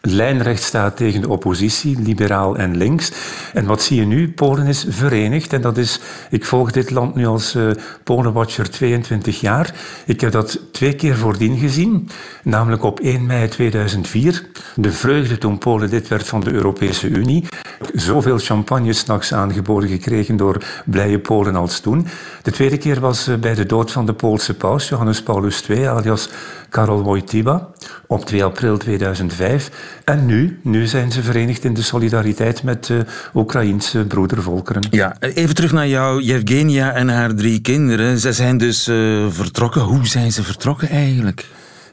lijnrecht 0.00 0.62
staat 0.62 0.96
tegen 0.96 1.20
de 1.20 1.28
oppositie, 1.28 1.98
liberaal 2.00 2.56
en 2.56 2.76
links. 2.76 3.12
En 3.54 3.66
wat 3.66 3.82
zie 3.82 4.00
je 4.00 4.06
nu? 4.06 4.32
Polen 4.32 4.66
is 4.66 4.86
verenigd. 4.88 5.52
En 5.52 5.60
dat 5.60 5.76
is, 5.76 6.00
ik 6.30 6.44
volg 6.44 6.70
dit 6.70 6.90
land 6.90 7.14
nu 7.14 7.26
als 7.26 7.54
uh, 7.54 7.70
Polenwatcher 8.04 8.70
22 8.70 9.40
jaar. 9.40 9.74
Ik 10.06 10.20
heb 10.20 10.32
dat 10.32 10.60
twee 10.72 10.94
keer 10.94 11.16
voordien 11.16 11.58
gezien, 11.58 12.08
namelijk 12.42 12.82
op 12.82 13.00
1 13.00 13.26
mei 13.26 13.48
2004. 13.48 14.46
De 14.74 14.92
vreugde 14.92 15.38
toen 15.38 15.58
Polen 15.58 15.88
lid 15.88 16.08
werd 16.08 16.17
van 16.26 16.40
de 16.40 16.52
Europese 16.52 17.08
Unie. 17.08 17.46
Zoveel 17.94 18.38
champagne 18.38 18.92
s'nachts 18.92 19.34
aangeboden 19.34 19.88
gekregen 19.88 20.36
door 20.36 20.64
blije 20.84 21.18
Polen 21.18 21.56
als 21.56 21.80
toen. 21.80 22.06
De 22.42 22.50
tweede 22.50 22.76
keer 22.76 23.00
was 23.00 23.28
uh, 23.28 23.36
bij 23.36 23.54
de 23.54 23.66
dood 23.66 23.92
van 23.92 24.06
de 24.06 24.12
Poolse 24.12 24.54
paus, 24.54 24.88
Johannes 24.88 25.22
Paulus 25.22 25.68
II, 25.68 25.84
alias 25.84 26.28
Karol 26.68 27.02
Wojtyła, 27.02 27.68
op 28.06 28.24
2 28.24 28.44
april 28.44 28.76
2005. 28.76 29.70
En 30.04 30.26
nu, 30.26 30.60
nu 30.62 30.86
zijn 30.86 31.12
ze 31.12 31.22
verenigd 31.22 31.64
in 31.64 31.74
de 31.74 31.82
solidariteit 31.82 32.62
met 32.62 32.84
de 32.84 33.04
Oekraïense 33.34 34.04
broedervolkeren. 34.04 34.82
Ja, 34.90 35.16
even 35.20 35.54
terug 35.54 35.72
naar 35.72 35.88
jou, 35.88 36.22
Yevgenia 36.22 36.92
en 36.92 37.08
haar 37.08 37.34
drie 37.34 37.60
kinderen. 37.60 38.18
Ze 38.18 38.32
zijn 38.32 38.58
dus 38.58 38.88
uh, 38.88 39.26
vertrokken. 39.28 39.80
Hoe 39.80 40.06
zijn 40.06 40.32
ze 40.32 40.42
vertrokken 40.42 40.88
eigenlijk? 40.88 41.46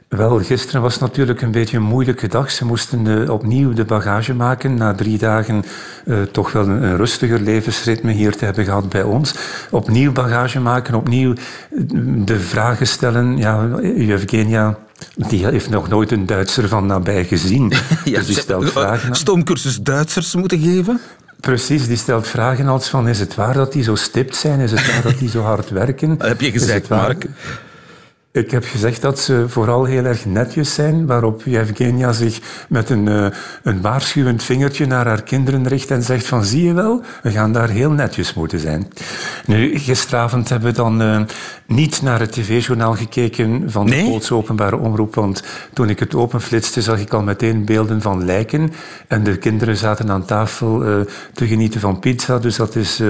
Wel, 0.08 0.40
gisteren 0.40 0.82
was 0.82 1.00
natuurlijk 1.00 1.42
een 1.42 1.52
beetje 1.52 1.78
een 1.78 1.84
moeilijke 1.84 2.28
dag. 2.28 2.52
Ze 2.52 2.66
moesten 2.66 3.06
uh, 3.06 3.30
opnieuw 3.30 3.74
de 3.74 3.86
bagage 3.86 4.34
maken. 4.34 4.76
Na 4.76 4.94
drie 4.94 5.18
dagen 5.18 5.64
uh, 6.06 6.22
toch 6.22 6.52
wel 6.52 6.68
een, 6.68 6.84
een, 6.84 6.98
rustiger 6.98 7.40
levensritme 7.40 8.12
hier 8.12 8.36
te 8.36 8.46
hebben 8.46 8.66
gehad 8.66 8.90
bij 8.90 9.04
ons. 9.04 9.36
Opnieuw 9.72 10.12
bagage 10.12 10.60
maken, 10.60 10.96
opnieuw 10.96 11.34
de 12.26 12.40
vragen 12.40 12.88
stellen. 12.88 13.38
Ja, 13.38 13.78
Evgenia, 13.80 14.78
die 15.16 15.46
heeft 15.46 15.70
nog 15.70 15.88
nooit 15.88 16.12
een 16.12 16.26
Duitser 16.26 16.68
van 16.68 16.86
nabij 16.86 17.26
gezien. 17.26 17.70
ja, 18.04 18.18
dus 18.18 18.26
die 18.26 18.40
stelt 18.40 18.72
vragen. 18.72 19.16
Stoomcursus 19.16 19.82
Duitsers 19.82 20.36
moeten 20.36 20.60
geven? 20.60 21.00
Precies, 21.40 21.88
die 21.88 21.98
stelt 21.98 22.28
vragen 22.28 22.68
als 22.68 22.90
van 22.90 23.08
is 23.08 23.20
het 23.20 23.36
waar 23.36 23.54
dat 23.54 23.72
die 23.74 23.84
zo 23.84 23.96
stipt 23.96 24.36
zijn? 24.36 24.60
Is 24.60 24.72
het 24.72 24.92
waar 24.92 25.02
dat 25.02 25.20
die 25.20 25.30
zo 25.30 25.42
hard 25.42 25.70
werken? 25.70 26.18
Dat 26.18 26.28
heb 26.34 26.42
je 26.42 26.52
gezegd, 26.52 26.90
Mark. 26.90 27.26
Ik 28.36 28.52
heb 28.52 28.66
gezegd 28.66 29.02
dat 29.02 29.20
ze 29.20 29.46
vooral 29.48 29.86
heel 29.86 30.06
erg 30.06 30.26
netjes 30.26 30.74
zijn, 30.74 31.06
waarop 31.06 31.42
Yevgenia 31.46 32.12
zich 32.12 32.40
met 32.70 32.90
een, 32.90 33.08
uh, 33.08 33.28
een 33.64 33.82
waarschuwend 33.82 34.44
vingertje 34.44 34.86
naar 34.86 35.08
haar 35.08 35.24
kinderen 35.24 35.68
richt 35.68 35.92
en 35.92 36.04
zegt 36.04 36.26
van 36.26 36.46
zie 36.46 36.64
je 36.64 36.74
wel, 36.74 37.02
we 37.24 37.32
gaan 37.32 37.52
daar 37.52 37.70
heel 37.70 37.92
netjes 37.92 38.34
moeten 38.34 38.60
zijn. 38.60 38.88
Nu, 39.46 39.80
gisteravond 39.80 40.50
hebben 40.50 40.70
we 40.70 40.76
dan 40.76 41.02
uh, 41.02 41.22
niet 41.66 42.02
naar 42.02 42.20
het 42.20 42.32
tv-journaal 42.32 42.94
gekeken 42.94 43.64
van 43.72 43.86
de 43.86 44.04
Poolse 44.04 44.34
openbare 44.34 44.78
omroep, 44.78 45.16
want 45.16 45.44
toen 45.74 45.90
ik 45.90 46.00
het 46.00 46.16
openflitste 46.16 46.82
zag 46.82 47.00
ik 47.00 47.14
al 47.14 47.22
meteen 47.22 47.66
beelden 47.66 48.02
van 48.02 48.26
lijken 48.26 48.74
en 49.08 49.24
de 49.24 49.38
kinderen 49.38 49.78
zaten 49.78 50.10
aan 50.10 50.26
tafel 50.26 50.86
uh, 50.86 50.96
te 51.34 51.48
genieten 51.48 51.80
van 51.80 52.00
pizza, 52.00 52.40
dus 52.40 52.56
dat 52.56 52.76
is 52.76 53.02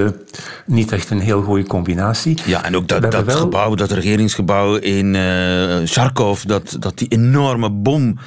niet 0.65 0.91
echt 0.91 1.09
een 1.09 1.19
heel 1.19 1.41
goede 1.41 1.67
combinatie. 1.67 2.38
Ja, 2.45 2.63
en 2.63 2.75
ook 2.75 2.88
dat, 2.88 3.11
dat 3.11 3.35
gebouw, 3.35 3.75
dat 3.75 3.91
regeringsgebouw 3.91 4.75
in 4.75 5.14
uh, 5.15 5.88
Charkov, 5.88 6.41
dat, 6.41 6.75
dat 6.80 6.97
die 6.97 7.08
enorme 7.08 7.69
bom 7.69 8.19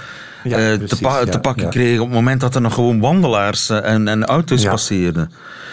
ja, 0.45 0.57
precies, 0.57 0.89
te, 0.89 0.97
pa 0.97 1.25
te, 1.25 1.41
pakken 1.41 1.65
ja. 1.65 1.71
kreeg 1.71 1.99
op 1.99 2.07
het 2.07 2.15
moment 2.15 2.41
dat 2.41 2.55
er 2.55 2.61
nog 2.61 2.75
gewoon 2.75 3.01
wandelaars 3.01 3.71
uh, 3.71 3.85
en, 3.85 4.09
en, 4.09 4.25
auto's 4.25 4.65
passeerden. 4.65 5.31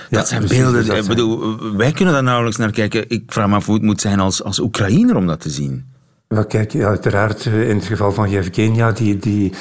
Dat 0.10 0.28
zijn 0.28 0.40
precies, 0.40 0.58
beelden. 0.58 0.86
Dat 0.86 0.96
zijn... 0.96 1.08
Bedoel, 1.08 1.58
wij 1.78 1.92
kunnen 1.92 2.14
daar 2.14 2.24
nauwelijks 2.24 2.58
naar 2.58 2.72
kijken. 2.72 3.06
Ik 3.08 3.24
vraag 3.28 3.48
me 3.48 3.56
af 3.56 3.66
hoe 3.66 3.76
het 3.76 3.84
moet 3.84 4.02
zijn 4.02 4.20
als, 4.20 4.44
als 4.44 4.60
Oekraïner 4.60 5.16
om 5.16 5.28
dat 5.28 5.40
te 5.40 5.50
zien. 5.50 5.86
Wel, 6.28 6.46
kijk, 6.46 6.76
uiteraard 6.76 7.46
in 7.46 7.76
het 7.76 7.86
geval 7.86 8.12
van 8.12 8.30
Yevgenia, 8.30 8.92
die, 8.92 9.18
die 9.18 9.54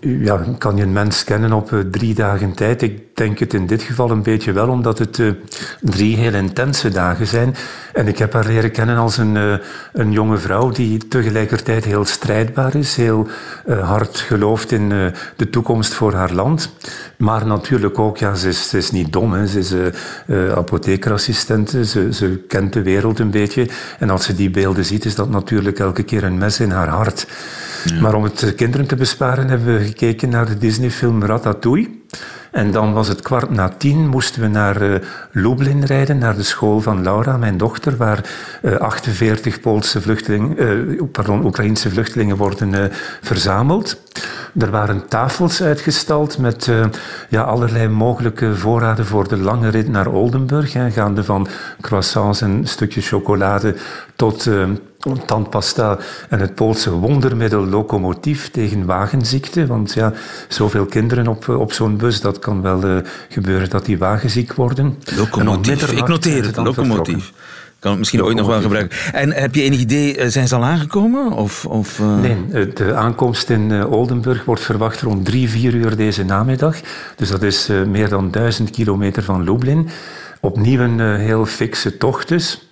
ja, 0.00 0.44
kan 0.58 0.76
je 0.76 0.82
een 0.82 0.92
mens 0.92 1.24
kennen 1.24 1.52
op 1.52 1.70
uh, 1.70 1.80
drie 1.80 2.14
dagen 2.14 2.54
tijd? 2.54 2.82
Ik 2.82 3.16
denk 3.16 3.38
het 3.38 3.54
in 3.54 3.66
dit 3.66 3.82
geval 3.82 4.10
een 4.10 4.22
beetje 4.22 4.52
wel, 4.52 4.68
omdat 4.68 4.98
het 4.98 5.18
uh, 5.18 5.32
drie 5.80 6.16
heel 6.16 6.34
intense 6.34 6.88
dagen 6.88 7.26
zijn. 7.26 7.54
En 7.92 8.08
ik 8.08 8.18
heb 8.18 8.32
haar 8.32 8.46
leren 8.46 8.70
kennen 8.70 8.96
als 8.96 9.16
een, 9.16 9.34
uh, 9.34 9.54
een 9.92 10.12
jonge 10.12 10.36
vrouw 10.36 10.70
die 10.70 11.08
tegelijkertijd 11.08 11.84
heel 11.84 12.04
strijdbaar 12.04 12.74
is, 12.74 12.96
heel 12.96 13.28
hard 13.80 14.18
gelooft 14.18 14.72
in 14.72 14.88
de 15.36 15.50
toekomst 15.50 15.94
voor 15.94 16.12
haar 16.12 16.32
land. 16.32 16.72
Maar 17.16 17.46
natuurlijk 17.46 17.98
ook, 17.98 18.16
ja, 18.16 18.34
ze 18.34 18.48
is, 18.48 18.68
ze 18.68 18.76
is 18.76 18.90
niet 18.90 19.12
dom, 19.12 19.32
hè. 19.32 19.46
ze 19.46 19.58
is 19.58 19.74
apothekerassistent, 20.54 21.70
ze, 21.70 22.08
ze 22.12 22.44
kent 22.48 22.72
de 22.72 22.82
wereld 22.82 23.18
een 23.18 23.30
beetje. 23.30 23.68
En 23.98 24.10
als 24.10 24.24
ze 24.24 24.34
die 24.34 24.50
beelden 24.50 24.84
ziet, 24.84 25.04
is 25.04 25.14
dat 25.14 25.30
natuurlijk 25.30 25.78
elke 25.78 26.02
keer 26.02 26.24
een 26.24 26.38
mes 26.38 26.60
in 26.60 26.70
haar 26.70 26.88
hart. 26.88 27.26
Maar 27.94 28.14
om 28.14 28.22
het 28.22 28.54
kinderen 28.54 28.86
te 28.86 28.96
besparen 28.96 29.48
hebben 29.48 29.78
we 29.78 29.84
gekeken 29.84 30.28
naar 30.28 30.46
de 30.46 30.58
Disney-film 30.58 31.24
Ratatouille. 31.24 31.88
En 32.50 32.70
dan 32.70 32.92
was 32.92 33.08
het 33.08 33.22
kwart 33.22 33.50
na 33.50 33.68
tien, 33.68 34.08
moesten 34.08 34.42
we 34.42 34.48
naar 34.48 34.82
uh, 34.82 34.94
Lublin 35.30 35.84
rijden, 35.84 36.18
naar 36.18 36.36
de 36.36 36.42
school 36.42 36.80
van 36.80 37.02
Laura, 37.02 37.36
mijn 37.36 37.56
dochter, 37.56 37.96
waar 37.96 38.30
uh, 38.62 38.76
48 38.76 39.60
Poolse 39.60 40.00
vluchtelingen, 40.00 41.10
pardon, 41.10 41.44
Oekraïnse 41.44 41.90
vluchtelingen 41.90 42.36
worden 42.36 42.90
verzameld. 43.20 44.00
Er 44.58 44.70
waren 44.70 45.08
tafels 45.08 45.62
uitgestald 45.62 46.38
met 46.38 46.70
ja, 47.28 47.42
allerlei 47.42 47.88
mogelijke 47.88 48.56
voorraden 48.56 49.06
voor 49.06 49.28
de 49.28 49.36
lange 49.36 49.68
rit 49.68 49.88
naar 49.88 50.06
Oldenburg, 50.06 50.72
hè, 50.72 50.90
gaande 50.90 51.24
van 51.24 51.48
croissants 51.80 52.40
en 52.40 52.66
stukjes 52.66 53.08
chocolade 53.08 53.74
tot 54.14 54.50
tandpasta 55.14 55.98
en 56.28 56.40
het 56.40 56.54
Poolse 56.54 56.90
wondermiddel 56.90 57.66
locomotief 57.66 58.50
tegen 58.50 58.86
wagenziekte. 58.86 59.66
Want 59.66 59.92
ja, 59.92 60.12
zoveel 60.48 60.84
kinderen 60.84 61.28
op, 61.28 61.48
op 61.48 61.72
zo'n 61.72 61.96
bus, 61.96 62.20
dat 62.20 62.38
kan 62.38 62.62
wel 62.62 62.84
uh, 62.84 62.96
gebeuren 63.28 63.70
dat 63.70 63.84
die 63.84 63.98
wagenziek 63.98 64.52
worden. 64.52 64.98
Locomotief, 65.16 65.92
ik 65.92 66.08
noteer 66.08 66.44
het, 66.44 66.56
locomotief. 66.56 67.32
Kan 67.78 67.90
het 67.90 67.98
misschien 67.98 68.24
ooit 68.24 68.36
nog 68.36 68.46
wel 68.46 68.60
gebruiken. 68.60 68.98
En 69.12 69.32
heb 69.32 69.54
je 69.54 69.62
enig 69.62 69.78
idee, 69.78 70.16
eh, 70.16 70.28
zijn 70.28 70.48
ze 70.48 70.54
al 70.54 70.64
aangekomen? 70.64 71.32
Of, 71.32 71.66
of, 71.66 71.98
uh... 71.98 72.18
Nee, 72.18 72.72
de 72.72 72.94
aankomst 72.94 73.50
in 73.50 73.86
Oldenburg 73.86 74.44
wordt 74.44 74.62
verwacht 74.62 75.00
rond 75.00 75.24
drie, 75.24 75.48
vier 75.48 75.74
uur 75.74 75.96
deze 75.96 76.24
namiddag. 76.24 76.76
Dus 77.16 77.28
dat 77.28 77.42
is 77.42 77.70
meer 77.86 78.08
dan 78.08 78.30
duizend 78.30 78.70
kilometer 78.70 79.22
van 79.22 79.42
Lublin. 79.42 79.88
Opnieuw 80.40 80.80
een 80.80 81.00
heel 81.18 81.46
fikse 81.46 81.96
tocht 81.96 82.28
dus. 82.28 82.66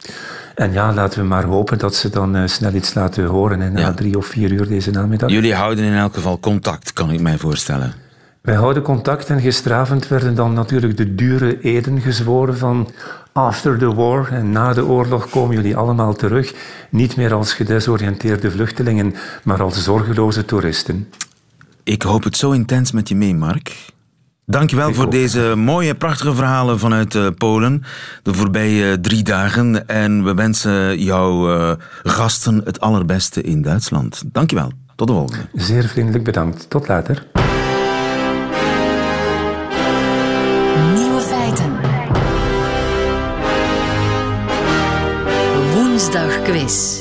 En 0.54 0.72
ja, 0.72 0.92
laten 0.92 1.20
we 1.20 1.26
maar 1.26 1.44
hopen 1.44 1.78
dat 1.78 1.94
ze 1.94 2.10
dan 2.10 2.36
uh, 2.36 2.42
snel 2.46 2.74
iets 2.74 2.94
laten 2.94 3.24
horen 3.24 3.62
in 3.62 3.72
na 3.72 3.92
drie 3.92 4.16
of 4.16 4.26
vier 4.26 4.52
uur 4.52 4.68
deze 4.68 4.90
namiddag. 4.90 5.30
Jullie 5.30 5.54
houden 5.54 5.84
in 5.84 5.94
elk 5.94 6.14
geval 6.14 6.40
contact, 6.40 6.92
kan 6.92 7.10
ik 7.10 7.20
mij 7.20 7.38
voorstellen. 7.38 7.94
Wij 8.40 8.54
houden 8.54 8.82
contact 8.82 9.30
en 9.30 9.40
gisteravond 9.40 10.08
werden 10.08 10.34
dan 10.34 10.52
natuurlijk 10.52 10.96
de 10.96 11.14
dure 11.14 11.60
eden 11.60 12.00
gezworen 12.00 12.58
van 12.58 12.90
after 13.32 13.78
the 13.78 13.94
war 13.94 14.32
en 14.32 14.50
na 14.50 14.72
de 14.72 14.84
oorlog 14.84 15.28
komen 15.28 15.54
jullie 15.56 15.76
allemaal 15.76 16.14
terug. 16.14 16.54
Niet 16.90 17.16
meer 17.16 17.34
als 17.34 17.52
gedesoriënteerde 17.52 18.50
vluchtelingen, 18.50 19.14
maar 19.42 19.62
als 19.62 19.84
zorgeloze 19.84 20.44
toeristen. 20.44 21.08
Ik 21.82 22.02
hoop 22.02 22.24
het 22.24 22.36
zo 22.36 22.50
intens 22.50 22.92
met 22.92 23.08
je 23.08 23.16
mee, 23.16 23.34
Mark. 23.34 23.92
Dankjewel 24.46 24.88
Ik 24.88 24.94
voor 24.94 25.04
ook. 25.04 25.10
deze 25.10 25.52
mooie, 25.56 25.94
prachtige 25.94 26.34
verhalen 26.34 26.78
vanuit 26.78 27.14
uh, 27.14 27.26
Polen. 27.38 27.82
De 28.22 28.34
voorbije 28.34 28.90
uh, 28.90 28.92
drie 28.92 29.22
dagen. 29.22 29.88
En 29.88 30.24
we 30.24 30.34
wensen 30.34 30.98
jouw 31.02 31.56
uh, 31.56 31.72
gasten 32.02 32.60
het 32.64 32.80
allerbeste 32.80 33.42
in 33.42 33.62
Duitsland. 33.62 34.22
Dankjewel. 34.32 34.72
Tot 34.96 35.06
de 35.08 35.12
volgende. 35.14 35.44
Zeer 35.52 35.84
vriendelijk 35.84 36.24
bedankt. 36.24 36.70
Tot 36.70 36.88
later. 36.88 37.26
Nieuwe 40.94 41.20
feiten. 41.20 41.72
Woensdag 45.74 46.42
quiz. 46.42 47.00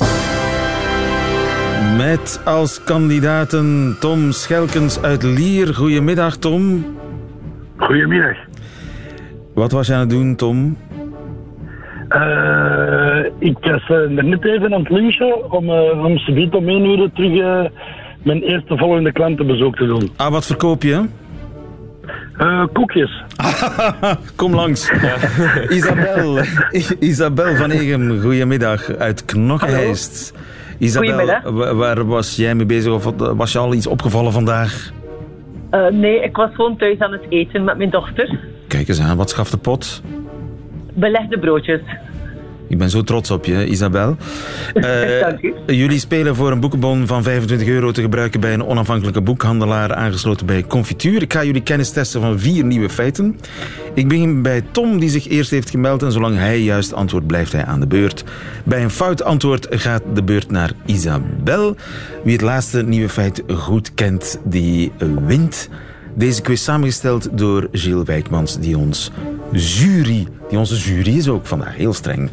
Met 1.96 2.40
als 2.44 2.80
kandidaten 2.84 3.96
Tom 4.00 4.32
Schelkens 4.32 5.00
uit 5.00 5.22
Lier. 5.22 5.74
Goedemiddag, 5.74 6.36
Tom. 6.36 6.84
Goedemiddag. 7.76 8.36
Wat 9.54 9.72
was 9.72 9.86
je 9.86 9.92
aan 9.92 10.00
het 10.00 10.10
doen, 10.10 10.36
Tom? 10.36 10.76
Uh, 12.08 13.24
ik 13.38 13.56
was 13.60 13.88
uh, 13.88 14.08
net 14.08 14.44
even 14.44 14.74
aan 14.74 14.80
het 14.80 14.90
lunchen 14.90 15.52
om, 15.52 15.70
uh, 15.70 16.04
om 16.04 16.18
subiet 16.18 16.54
om 16.54 16.68
één 16.68 16.84
uur 16.84 17.10
terug 17.14 17.70
mijn 18.22 18.42
eerste 18.42 18.76
volgende 18.76 19.12
klantenbezoek 19.12 19.76
te 19.76 19.86
doen. 19.86 20.10
Ah, 20.16 20.30
wat 20.30 20.46
verkoop 20.46 20.82
je? 20.82 21.04
koekjes. 22.72 23.22
Kom 24.36 24.54
langs. 24.54 24.90
Ja. 25.02 25.16
Isabel, 25.76 26.38
Isabel 27.10 27.56
van 27.56 27.70
Egem, 27.70 28.20
goedemiddag 28.20 28.96
uit 28.96 29.24
Knokheist. 29.24 30.34
Isabel, 30.78 31.52
waar 31.74 32.06
was 32.06 32.36
jij 32.36 32.54
mee 32.54 32.66
bezig 32.66 32.92
of 32.92 33.12
was 33.16 33.52
je 33.52 33.58
al 33.58 33.74
iets 33.74 33.86
opgevallen 33.86 34.32
vandaag? 34.32 34.92
Uh, 35.74 35.86
nee, 35.88 36.22
ik 36.22 36.36
was 36.36 36.50
gewoon 36.54 36.76
thuis 36.76 36.98
aan 36.98 37.12
het 37.12 37.26
eten 37.28 37.64
met 37.64 37.76
mijn 37.76 37.90
dochter. 37.90 38.38
Kijk 38.68 38.88
eens 38.88 39.00
aan, 39.00 39.16
wat 39.16 39.30
schaft 39.30 39.50
de 39.50 39.56
pot? 39.56 40.02
Belegde 40.92 41.38
broodjes. 41.38 41.80
Ik 42.68 42.78
ben 42.78 42.90
zo 42.90 43.02
trots 43.02 43.30
op 43.30 43.44
je, 43.44 43.66
Isabel. 43.66 44.16
Uh, 44.74 44.84
Dank 45.20 45.42
u. 45.42 45.54
Jullie 45.66 45.98
spelen 45.98 46.36
voor 46.36 46.52
een 46.52 46.60
boekenbon 46.60 47.06
van 47.06 47.22
25 47.22 47.68
euro 47.68 47.90
te 47.90 48.00
gebruiken 48.00 48.40
bij 48.40 48.52
een 48.52 48.64
onafhankelijke 48.64 49.20
boekhandelaar 49.20 49.94
aangesloten 49.94 50.46
bij 50.46 50.62
Confituur. 50.62 51.22
Ik 51.22 51.32
ga 51.32 51.44
jullie 51.44 51.62
kennis 51.62 51.90
testen 51.90 52.20
van 52.20 52.38
vier 52.38 52.64
nieuwe 52.64 52.90
feiten. 52.90 53.38
Ik 53.94 54.08
begin 54.08 54.42
bij 54.42 54.62
Tom, 54.70 54.98
die 54.98 55.08
zich 55.08 55.28
eerst 55.28 55.50
heeft 55.50 55.70
gemeld. 55.70 56.02
En 56.02 56.12
zolang 56.12 56.36
hij 56.36 56.60
juist 56.60 56.92
antwoordt, 56.92 57.26
blijft 57.26 57.52
hij 57.52 57.64
aan 57.64 57.80
de 57.80 57.86
beurt. 57.86 58.24
Bij 58.64 58.82
een 58.82 58.90
fout 58.90 59.22
antwoord 59.22 59.66
gaat 59.70 60.02
de 60.14 60.22
beurt 60.22 60.50
naar 60.50 60.72
Isabel. 60.86 61.76
Wie 62.24 62.32
het 62.32 62.42
laatste 62.42 62.82
nieuwe 62.82 63.08
feit 63.08 63.42
goed 63.48 63.94
kent, 63.94 64.40
die 64.44 64.92
wint. 65.26 65.68
Deze 66.16 66.42
quiz 66.42 66.62
samengesteld 66.62 67.28
door 67.38 67.68
Gilles 67.72 68.06
Wijkmans, 68.06 68.58
die 68.58 68.78
ons 68.78 69.10
jury, 69.54 70.26
die 70.48 70.58
onze 70.58 70.76
jury 70.76 71.16
is 71.16 71.28
ook 71.28 71.46
vandaag 71.46 71.76
heel 71.76 71.92
streng. 71.92 72.30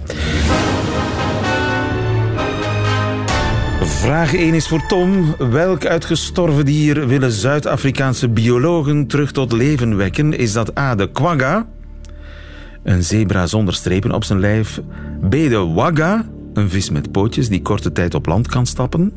Vraag 3.82 4.34
1 4.34 4.54
is 4.54 4.68
voor 4.68 4.86
Tom. 4.88 5.36
Welk 5.38 5.86
uitgestorven 5.86 6.66
dier 6.66 7.08
willen 7.08 7.32
Zuid-Afrikaanse 7.32 8.30
biologen 8.30 9.08
terug 9.08 9.32
tot 9.32 9.52
leven 9.52 9.98
wekken? 9.98 10.38
Is 10.38 10.54
dat 10.54 10.78
A, 10.80 10.96
de 10.96 11.12
quagga, 11.12 11.68
een 12.84 13.04
zebra 13.04 13.46
zonder 13.46 13.74
strepen 13.74 14.12
op 14.12 14.24
zijn 14.24 14.40
lijf? 14.40 14.82
B, 15.30 15.32
de 15.32 15.72
wagga, 15.74 16.26
een 16.54 16.70
vis 16.70 16.90
met 16.90 17.12
pootjes 17.12 17.50
die 17.50 17.62
korte 17.62 17.92
tijd 17.92 18.14
op 18.14 18.26
land 18.26 18.48
kan 18.48 18.66
stappen? 18.66 19.14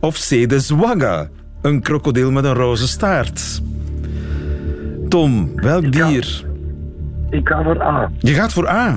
Of 0.00 0.18
C, 0.28 0.48
de 0.48 0.60
zwagga, 0.60 1.28
een 1.62 1.80
krokodil 1.80 2.30
met 2.30 2.44
een 2.44 2.54
roze 2.54 2.88
staart? 2.88 3.62
Tom, 5.08 5.52
welk 5.54 5.92
dier? 5.92 6.49
Ik 7.30 7.48
ga 7.48 7.62
voor 7.62 7.82
A. 7.82 8.10
Je 8.18 8.34
gaat 8.34 8.52
voor 8.52 8.68
A. 8.68 8.92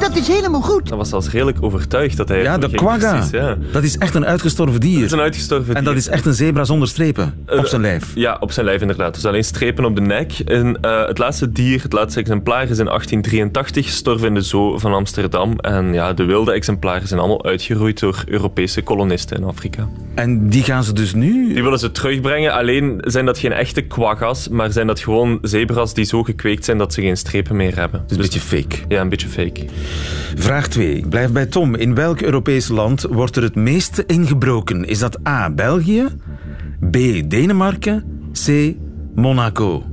Dat 0.00 0.16
is 0.16 0.28
helemaal 0.28 0.60
goed. 0.60 0.88
Dat 0.88 0.98
was 0.98 1.08
zelfs 1.08 1.30
redelijk 1.30 1.58
overtuigd 1.60 2.16
dat 2.16 2.28
hij... 2.28 2.42
Ja, 2.42 2.58
de 2.58 2.68
quagga. 2.70 3.12
precies, 3.12 3.30
ja. 3.30 3.56
Dat 3.72 3.82
is 3.82 3.98
echt 3.98 4.14
een 4.14 4.26
uitgestorven 4.26 4.80
dier. 4.80 4.94
Dat 4.94 5.04
is 5.04 5.12
een 5.12 5.20
uitgestorven 5.20 5.74
En 5.74 5.84
dier. 5.84 5.92
dat 5.92 6.02
is 6.02 6.08
echt 6.08 6.26
een 6.26 6.34
zebra 6.34 6.64
zonder 6.64 6.88
strepen 6.88 7.34
op 7.46 7.66
zijn 7.66 7.80
lijf. 7.80 8.12
Ja, 8.14 8.36
op 8.40 8.52
zijn 8.52 8.66
lijf 8.66 8.80
inderdaad. 8.80 9.14
Dus 9.14 9.24
alleen 9.24 9.44
strepen 9.44 9.84
op 9.84 9.94
de 9.94 10.00
nek. 10.00 10.32
En, 10.38 10.78
eh, 10.80 11.06
het 11.06 11.18
laatste 11.18 11.52
dier, 11.52 11.82
het 11.82 11.92
laatste 11.92 12.20
exemplaar 12.20 12.62
is 12.70 12.78
in 12.78 12.88
1883 12.88 13.84
gestorven 13.86 14.26
in 14.28 14.34
de 14.34 14.40
zoo 14.40 14.78
van 14.78 14.92
Amsterdam. 14.92 15.58
En 15.58 15.92
ja, 15.92 16.12
de 16.12 16.24
wilde 16.24 16.52
exemplaren 16.52 17.08
zijn 17.08 17.20
allemaal 17.20 17.44
uitgeroeid 17.44 18.00
door 18.00 18.22
Europese 18.26 18.82
kolonisten 18.82 19.36
in 19.36 19.44
Afrika. 19.44 19.88
En 20.14 20.48
die 20.48 20.62
gaan 20.62 20.84
ze 20.84 20.92
dus 20.92 21.14
nu... 21.14 21.52
Die 21.54 21.62
willen 21.62 21.78
ze 21.78 21.92
terugbrengen. 21.92 22.52
Alleen 22.52 22.98
zijn 23.04 23.26
dat 23.26 23.38
geen 23.38 23.52
echte 23.52 23.80
quagga's, 23.80 24.48
maar 24.48 24.72
zijn 24.72 24.86
dat 24.86 25.00
gewoon 25.00 25.38
zebra's 25.42 25.94
die 25.94 26.04
zo 26.04 26.22
gekweekt 26.22 26.64
zijn 26.64 26.78
dat 26.78 26.92
ze 26.92 27.00
geen 27.00 27.16
strepen 27.16 27.56
meer 27.56 27.76
hebben. 27.76 28.02
Dus 28.06 28.16
een 28.16 28.22
beetje 28.22 28.40
fake. 28.40 28.76
Ja, 28.88 29.00
een 29.00 29.08
beetje 29.08 29.28
fake. 29.28 29.64
Vraag 30.36 30.68
2. 30.68 30.96
Ik 30.96 31.08
blijf 31.08 31.32
bij 31.32 31.46
Tom. 31.46 31.74
In 31.74 31.94
welk 31.94 32.20
Europees 32.20 32.68
land 32.68 33.02
wordt 33.02 33.36
er 33.36 33.42
het 33.42 33.54
meeste 33.54 34.04
ingebroken? 34.06 34.84
Is 34.84 34.98
dat 34.98 35.26
A. 35.28 35.50
België? 35.50 36.06
B. 36.90 36.92
Denemarken? 37.30 38.04
C. 38.46 38.74
Monaco? 39.14 39.84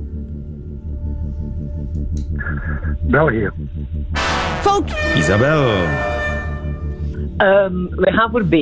België. 3.00 3.50
Fout. 4.60 4.94
Isabel. 5.16 5.62
Ehm, 7.36 7.72
we 7.90 8.12
gaan 8.12 8.30
voor 8.30 8.44
B. 8.44 8.54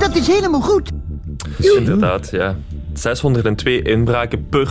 Dat 0.00 0.16
is 0.16 0.26
helemaal 0.26 0.60
goed. 0.60 0.90
Dus 1.56 1.74
inderdaad, 1.74 2.30
ja. 2.30 2.56
602 3.00 3.82
inbraken 3.82 4.46
per 4.48 4.68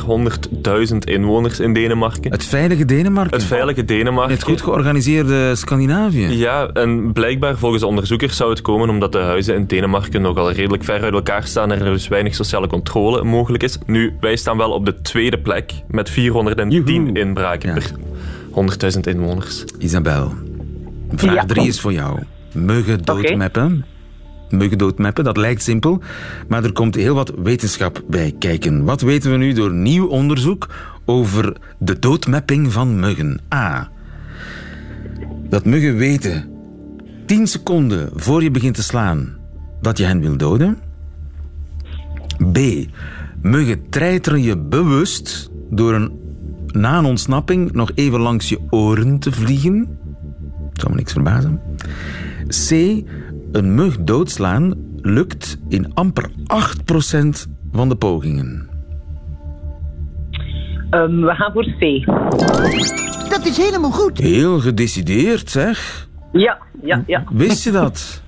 100.000 0.89 0.97
inwoners 0.99 1.59
in 1.59 1.73
Denemarken. 1.73 2.31
Het 2.31 2.45
veilige 2.45 2.85
Denemarken. 2.85 3.37
Het 3.37 3.47
veilige 3.47 3.85
Denemarken. 3.85 4.33
Het 4.33 4.43
goed 4.43 4.61
georganiseerde 4.61 5.55
Scandinavië. 5.55 6.27
Ja, 6.27 6.67
en 6.67 7.13
blijkbaar 7.13 7.57
volgens 7.57 7.83
onderzoekers 7.83 8.37
zou 8.37 8.49
het 8.49 8.61
komen 8.61 8.89
omdat 8.89 9.11
de 9.11 9.17
huizen 9.19 9.55
in 9.55 9.65
Denemarken 9.65 10.21
nogal 10.21 10.51
redelijk 10.51 10.83
ver 10.83 11.01
uit 11.03 11.13
elkaar 11.13 11.47
staan 11.47 11.71
en 11.71 11.79
er 11.79 11.91
dus 11.91 12.07
weinig 12.07 12.35
sociale 12.35 12.67
controle 12.67 13.23
mogelijk 13.23 13.63
is. 13.63 13.77
Nu, 13.85 14.13
wij 14.19 14.35
staan 14.35 14.57
wel 14.57 14.71
op 14.71 14.85
de 14.85 15.01
tweede 15.01 15.37
plek 15.39 15.71
met 15.87 16.09
410 16.09 17.15
inbraken 17.15 17.73
per 17.73 17.91
100.000 18.95 18.99
inwoners. 19.01 19.63
Isabel. 19.79 20.33
Vraag 21.15 21.33
Ja. 21.33 21.45
3 21.45 21.67
is 21.67 21.79
voor 21.79 21.93
jou. 21.93 22.19
Muggen 22.51 23.03
doodmappen. 23.03 23.85
Doodmappen, 24.75 25.23
dat 25.23 25.37
lijkt 25.37 25.63
simpel, 25.63 26.01
maar 26.47 26.63
er 26.63 26.71
komt 26.71 26.95
heel 26.95 27.15
wat 27.15 27.33
wetenschap 27.43 28.03
bij 28.07 28.35
kijken. 28.39 28.83
Wat 28.83 29.01
weten 29.01 29.31
we 29.31 29.37
nu 29.37 29.53
door 29.53 29.73
nieuw 29.73 30.07
onderzoek 30.07 30.67
over 31.05 31.57
de 31.79 31.99
doodmapping 31.99 32.71
van 32.71 32.99
muggen? 32.99 33.39
A. 33.53 33.89
Dat 35.49 35.65
muggen 35.65 35.95
weten 35.95 36.49
10 37.25 37.47
seconden 37.47 38.09
voor 38.15 38.43
je 38.43 38.51
begint 38.51 38.75
te 38.75 38.83
slaan 38.83 39.35
dat 39.81 39.97
je 39.97 40.03
hen 40.03 40.19
wil 40.19 40.37
doden. 40.37 40.77
B. 42.51 42.59
Muggen 43.41 43.89
treiteren 43.89 44.41
je 44.41 44.57
bewust 44.57 45.49
door 45.69 45.93
een, 45.93 46.11
na 46.67 46.97
een 46.97 47.05
ontsnapping 47.05 47.71
nog 47.71 47.91
even 47.95 48.19
langs 48.19 48.49
je 48.49 48.59
oren 48.69 49.19
te 49.19 49.31
vliegen. 49.31 49.99
Zou 50.73 50.91
me 50.91 50.97
niks 50.97 51.11
verbazen. 51.11 51.61
C. 52.47 52.71
Een 53.57 53.75
mug 53.75 53.97
doodslaan 53.97 54.73
lukt 55.01 55.57
in 55.69 55.93
amper 55.93 56.29
8% 56.29 57.47
van 57.71 57.89
de 57.89 57.95
pogingen. 57.95 58.69
Ehm, 60.89 61.21
we 61.21 61.33
gaan 61.33 61.51
voor 61.51 61.63
C. 61.63 62.05
Dat 63.29 63.45
is 63.45 63.57
helemaal 63.57 63.91
goed. 63.91 64.17
Heel 64.17 64.59
gedecideerd, 64.59 65.49
zeg. 65.49 66.07
Ja, 66.31 66.57
ja, 66.81 67.03
ja. 67.07 67.23
Wist 67.29 67.63
je 67.63 67.71
dat? 67.71 68.23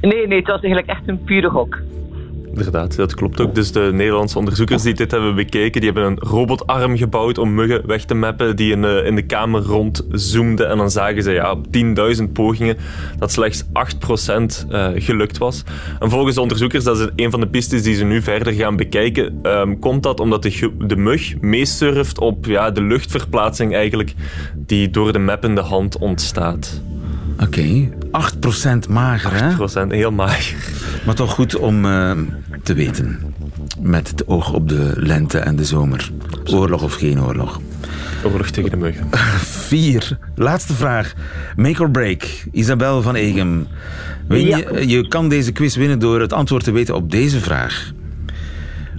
Nee, 0.00 0.26
nee, 0.26 0.38
het 0.38 0.46
was 0.46 0.60
eigenlijk 0.60 0.86
echt 0.86 1.08
een 1.08 1.22
pure 1.24 1.50
gok. 1.50 1.78
Inderdaad, 2.54 2.96
dat 2.96 3.14
klopt 3.14 3.40
ook. 3.40 3.54
Dus 3.54 3.72
de 3.72 3.90
Nederlandse 3.92 4.38
onderzoekers 4.38 4.82
die 4.82 4.94
dit 4.94 5.10
hebben 5.10 5.34
bekeken, 5.34 5.80
die 5.80 5.90
hebben 5.90 6.10
een 6.10 6.18
robotarm 6.18 6.96
gebouwd 6.96 7.38
om 7.38 7.54
muggen 7.54 7.86
weg 7.86 8.04
te 8.04 8.14
mappen, 8.14 8.56
die 8.56 8.72
in 8.72 8.82
de, 8.82 9.02
in 9.06 9.14
de 9.14 9.22
kamer 9.22 9.62
rondzoomde. 9.62 10.64
En 10.64 10.76
dan 10.76 10.90
zagen 10.90 11.22
ze 11.22 11.30
ja, 11.30 11.50
op 11.50 11.66
10.000 12.18 12.32
pogingen 12.32 12.76
dat 13.18 13.32
slechts 13.32 13.64
8% 13.64 14.68
eh, 14.68 14.88
gelukt 14.94 15.38
was. 15.38 15.64
En 16.00 16.10
volgens 16.10 16.34
de 16.34 16.40
onderzoekers, 16.40 16.84
dat 16.84 16.98
is 16.98 17.06
een 17.16 17.30
van 17.30 17.40
de 17.40 17.48
pistes 17.48 17.82
die 17.82 17.94
ze 17.94 18.04
nu 18.04 18.22
verder 18.22 18.52
gaan 18.52 18.76
bekijken, 18.76 19.38
ehm, 19.42 19.78
komt 19.78 20.02
dat 20.02 20.20
omdat 20.20 20.42
de, 20.42 20.70
de 20.78 20.96
mug 20.96 21.40
meesurft 21.40 22.18
op 22.18 22.46
ja, 22.46 22.70
de 22.70 22.82
luchtverplaatsing 22.82 23.74
eigenlijk, 23.74 24.14
die 24.56 24.90
door 24.90 25.12
de 25.12 25.18
mappende 25.18 25.60
hand 25.60 25.98
ontstaat. 25.98 26.80
Oké, 27.40 27.88
8% 28.86 28.88
mager, 28.88 29.32
hè? 29.32 29.50
8% 29.86 29.88
heel 29.88 30.12
mager. 30.12 30.56
Maar 31.04 31.14
toch 31.14 31.32
goed 31.32 31.56
om 31.56 31.84
eh, 31.84 32.12
te 32.62 32.74
weten. 32.74 33.34
Met 33.80 34.08
het 34.08 34.26
oog 34.26 34.52
op 34.52 34.68
de 34.68 34.92
lente 34.96 35.38
en 35.38 35.56
de 35.56 35.64
zomer. 35.64 36.10
Oorlog 36.44 36.82
of 36.82 36.94
geen 36.94 37.22
oorlog. 37.22 37.60
Oorlog 38.24 38.50
tegen 38.50 38.70
de 38.70 38.76
muggen. 38.76 39.08
Vier. 39.68 40.18
Laatste 40.34 40.72
vraag. 40.72 41.12
Make 41.56 41.82
or 41.82 41.90
break. 41.90 42.44
Isabel 42.52 43.02
van 43.02 43.14
Egem. 43.14 43.66
Win 44.28 44.46
je, 44.46 44.88
je 44.88 45.08
kan 45.08 45.28
deze 45.28 45.52
quiz 45.52 45.76
winnen 45.76 45.98
door 45.98 46.20
het 46.20 46.32
antwoord 46.32 46.64
te 46.64 46.70
weten 46.70 46.94
op 46.94 47.10
deze 47.10 47.40
vraag. 47.40 47.92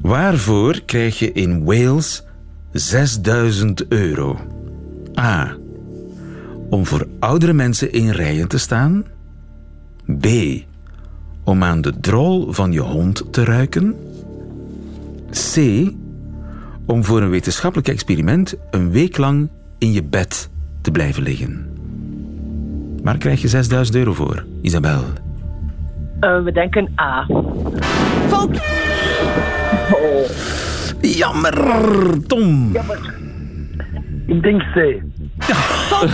Waarvoor 0.01 0.81
krijg 0.85 1.19
je 1.19 1.31
in 1.31 1.63
Wales 1.63 2.23
6000 2.71 3.87
euro? 3.87 4.39
A. 5.19 5.57
Om 6.69 6.85
voor 6.85 7.07
oudere 7.19 7.53
mensen 7.53 7.91
in 7.91 8.09
rijen 8.09 8.47
te 8.47 8.57
staan. 8.57 9.05
B. 10.19 10.27
Om 11.43 11.63
aan 11.63 11.81
de 11.81 11.99
drol 11.99 12.51
van 12.51 12.71
je 12.71 12.79
hond 12.79 13.33
te 13.33 13.43
ruiken. 13.43 13.95
C. 15.31 15.57
Om 16.85 17.03
voor 17.03 17.21
een 17.21 17.29
wetenschappelijk 17.29 17.87
experiment 17.87 18.55
een 18.71 18.91
week 18.91 19.17
lang 19.17 19.49
in 19.77 19.91
je 19.91 20.03
bed 20.03 20.49
te 20.81 20.91
blijven 20.91 21.23
liggen. 21.23 21.67
Waar 23.03 23.17
krijg 23.17 23.41
je 23.41 23.47
6000 23.47 23.97
euro 23.97 24.13
voor, 24.13 24.45
Isabel? 24.61 25.03
Eh, 26.19 26.43
we 26.43 26.51
denken 26.51 26.89
A. 27.01 27.25
Fout. 28.27 28.61
Oh. 29.91 30.29
Jammer, 31.01 31.55
Tom. 32.27 32.71
Ik 34.27 34.41
denk 34.41 34.61
C. 34.61 35.01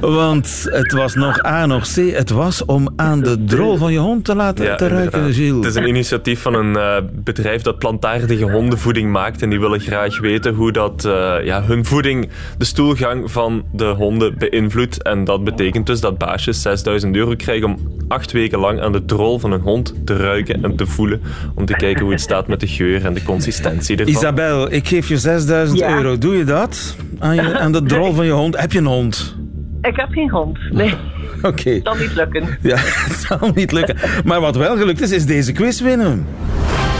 Want 0.00 0.66
het 0.70 0.92
was 0.92 1.14
nog 1.14 1.44
A, 1.46 1.66
nog 1.66 1.86
C. 1.94 1.96
Het 2.12 2.30
was 2.30 2.64
om 2.64 2.88
aan 2.96 3.20
de 3.20 3.44
drol 3.44 3.76
van 3.76 3.92
je 3.92 3.98
hond 3.98 4.24
te 4.24 4.34
laten 4.34 4.64
Ja, 4.64 4.74
te 4.76 4.86
ruiken, 4.88 5.04
inderdaad. 5.12 5.34
Gilles. 5.36 5.56
Het 5.56 5.74
is 5.74 5.74
een 5.74 5.88
initiatief 5.88 6.40
van 6.42 6.54
een 6.54 6.76
eh, 6.76 6.96
bedrijf 7.12 7.62
dat 7.62 7.78
plantaardige 7.78 8.50
hondenvoeding 8.50 9.10
maakt. 9.12 9.42
En 9.42 9.50
die 9.50 9.60
willen 9.60 9.80
graag 9.80 10.20
weten 10.20 10.54
hoe 10.54 10.72
dat, 10.72 11.04
eh, 11.04 11.34
ja, 11.44 11.62
hun 11.62 11.84
voeding 11.84 12.28
de 12.58 12.64
stoelgang 12.64 13.30
van 13.30 13.64
de 13.72 13.84
honden 13.84 14.38
beïnvloedt. 14.38 15.02
En 15.02 15.24
dat 15.24 15.44
betekent 15.44 15.86
dus 15.86 16.00
dat 16.00 16.18
baasjes 16.18 16.62
6000 16.62 17.16
euro 17.16 17.34
krijgen 17.36 17.66
om 17.68 17.78
acht 18.08 18.32
weken 18.32 18.58
lang 18.58 18.80
aan 18.80 18.92
de 18.92 19.04
drol 19.04 19.38
van 19.38 19.52
een 19.52 19.60
hond 19.60 19.94
te 20.04 20.16
ruiken 20.16 20.64
en 20.64 20.76
te 20.76 20.86
voelen. 20.86 21.20
Om 21.54 21.66
te 21.66 21.74
kijken 21.74 22.02
hoe 22.02 22.12
het 22.12 22.20
staat 22.20 22.46
met 22.48 22.60
de 22.60 22.66
geur 22.68 23.04
en 23.04 23.14
de 23.14 23.22
consistentie 23.22 23.96
ervan. 23.96 24.14
Isabel, 24.14 24.72
ik 24.72 24.88
geef 24.88 25.08
je 25.08 25.16
6000 25.18 25.78
Ja. 25.78 25.96
euro. 25.96 26.18
Doe 26.18 26.36
je 26.36 26.44
dat? 26.44 26.75
Aan, 27.18 27.34
je, 27.34 27.58
aan 27.58 27.72
de 27.72 27.82
drol 27.82 28.12
van 28.12 28.24
je 28.24 28.32
hond. 28.32 28.60
Heb 28.60 28.72
je 28.72 28.78
een 28.78 28.86
hond? 28.86 29.36
Ik 29.82 29.96
heb 29.96 30.08
geen 30.10 30.30
hond. 30.30 30.58
Nee, 30.70 30.94
Oké. 31.42 31.80
dat 31.82 31.98
niet 31.98 32.14
lukken. 32.14 32.58
Ja, 32.62 32.76
het 33.08 33.26
zal 33.28 33.50
niet 33.54 33.72
lukken. 33.72 33.96
Maar 34.24 34.40
wat 34.40 34.56
wel 34.56 34.76
gelukt 34.76 35.00
is, 35.00 35.10
is 35.10 35.26
deze 35.26 35.52
quiz 35.52 35.80
winnen. 35.80 36.26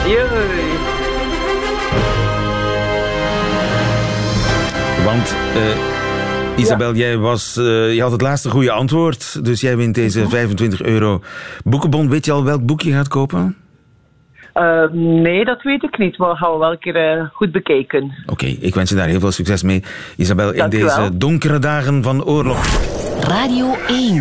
Jee. 0.06 0.16
Want, 5.04 5.34
eh, 5.54 6.62
Isabel, 6.62 6.94
jij 6.94 7.16
was, 7.16 7.56
eh, 7.56 7.94
je 7.94 8.00
had 8.02 8.12
het 8.12 8.20
laatste 8.20 8.50
goede 8.50 8.70
antwoord. 8.70 9.44
Dus 9.44 9.60
jij 9.60 9.76
wint 9.76 9.94
deze 9.94 10.28
25 10.28 10.82
euro 10.82 11.22
boekenbon. 11.64 12.08
Weet 12.08 12.24
je 12.24 12.32
al 12.32 12.44
welk 12.44 12.66
boek 12.66 12.80
je 12.80 12.92
gaat 12.92 13.08
kopen? 13.08 13.56
Eh, 14.56 14.84
nee, 14.92 15.44
dat 15.44 15.62
weet 15.62 15.82
ik 15.82 15.98
niet, 15.98 16.18
maar 16.18 16.36
gaan 16.36 16.52
we 16.52 16.58
wel 16.58 16.70
een 16.70 16.78
keer 16.78 16.96
eh, 16.96 17.26
goed 17.32 17.52
bekijken. 17.52 18.12
Oké, 18.26 18.46
ik 18.46 18.74
wens 18.74 18.90
je 18.90 18.96
daar 18.96 19.06
heel 19.06 19.20
veel 19.20 19.32
succes 19.32 19.62
mee. 19.62 19.82
Isabel, 20.16 20.50
in 20.50 20.58
wel. 20.58 20.68
deze 20.68 21.10
donkere 21.16 21.58
dagen 21.58 22.02
van 22.02 22.24
oorlog. 22.24 22.64
Radio 23.20 23.74
1. 23.86 24.12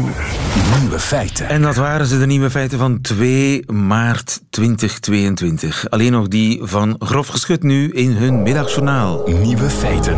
Nieuwe 0.80 1.00
feiten. 1.00 1.50
En 1.50 1.62
dat 1.62 1.76
waren 1.76 2.06
ze, 2.06 2.20
de 2.20 2.26
nieuwe 2.26 2.50
feiten 2.50 2.78
van 2.78 3.02
2 3.02 3.64
maart 3.72 4.42
2022. 4.50 5.90
Alleen 5.90 6.12
nog 6.12 6.28
die 6.28 6.60
van 6.64 6.96
Grof 7.00 7.28
Geschut 7.28 7.64
nu 7.64 7.92
in 7.92 8.12
hun 8.12 8.44
middagjournaal. 8.44 9.22
Nieuwe 9.26 9.70
feiten. 9.70 10.18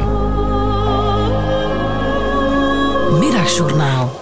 Middagjournaal. 3.20 4.20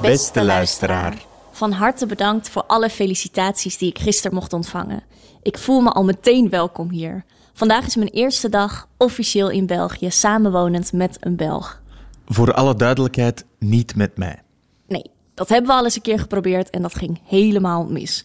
Beste 0.00 0.44
luisteraar. 0.44 1.27
Van 1.58 1.72
harte 1.72 2.06
bedankt 2.06 2.48
voor 2.48 2.64
alle 2.66 2.90
felicitaties 2.90 3.78
die 3.78 3.88
ik 3.88 3.98
gisteren 3.98 4.34
mocht 4.34 4.52
ontvangen. 4.52 5.02
Ik 5.42 5.58
voel 5.58 5.80
me 5.80 5.90
al 5.90 6.04
meteen 6.04 6.48
welkom 6.48 6.90
hier. 6.90 7.24
Vandaag 7.52 7.86
is 7.86 7.96
mijn 7.96 8.08
eerste 8.08 8.48
dag 8.48 8.88
officieel 8.96 9.50
in 9.50 9.66
België, 9.66 10.10
samenwonend 10.10 10.92
met 10.92 11.16
een 11.20 11.36
Belg. 11.36 11.82
Voor 12.26 12.52
alle 12.52 12.74
duidelijkheid, 12.74 13.44
niet 13.58 13.96
met 13.96 14.16
mij. 14.16 14.42
Nee, 14.86 15.10
dat 15.34 15.48
hebben 15.48 15.70
we 15.70 15.76
al 15.76 15.84
eens 15.84 15.96
een 15.96 16.02
keer 16.02 16.18
geprobeerd 16.18 16.70
en 16.70 16.82
dat 16.82 16.94
ging 16.94 17.20
helemaal 17.24 17.84
mis. 17.84 18.24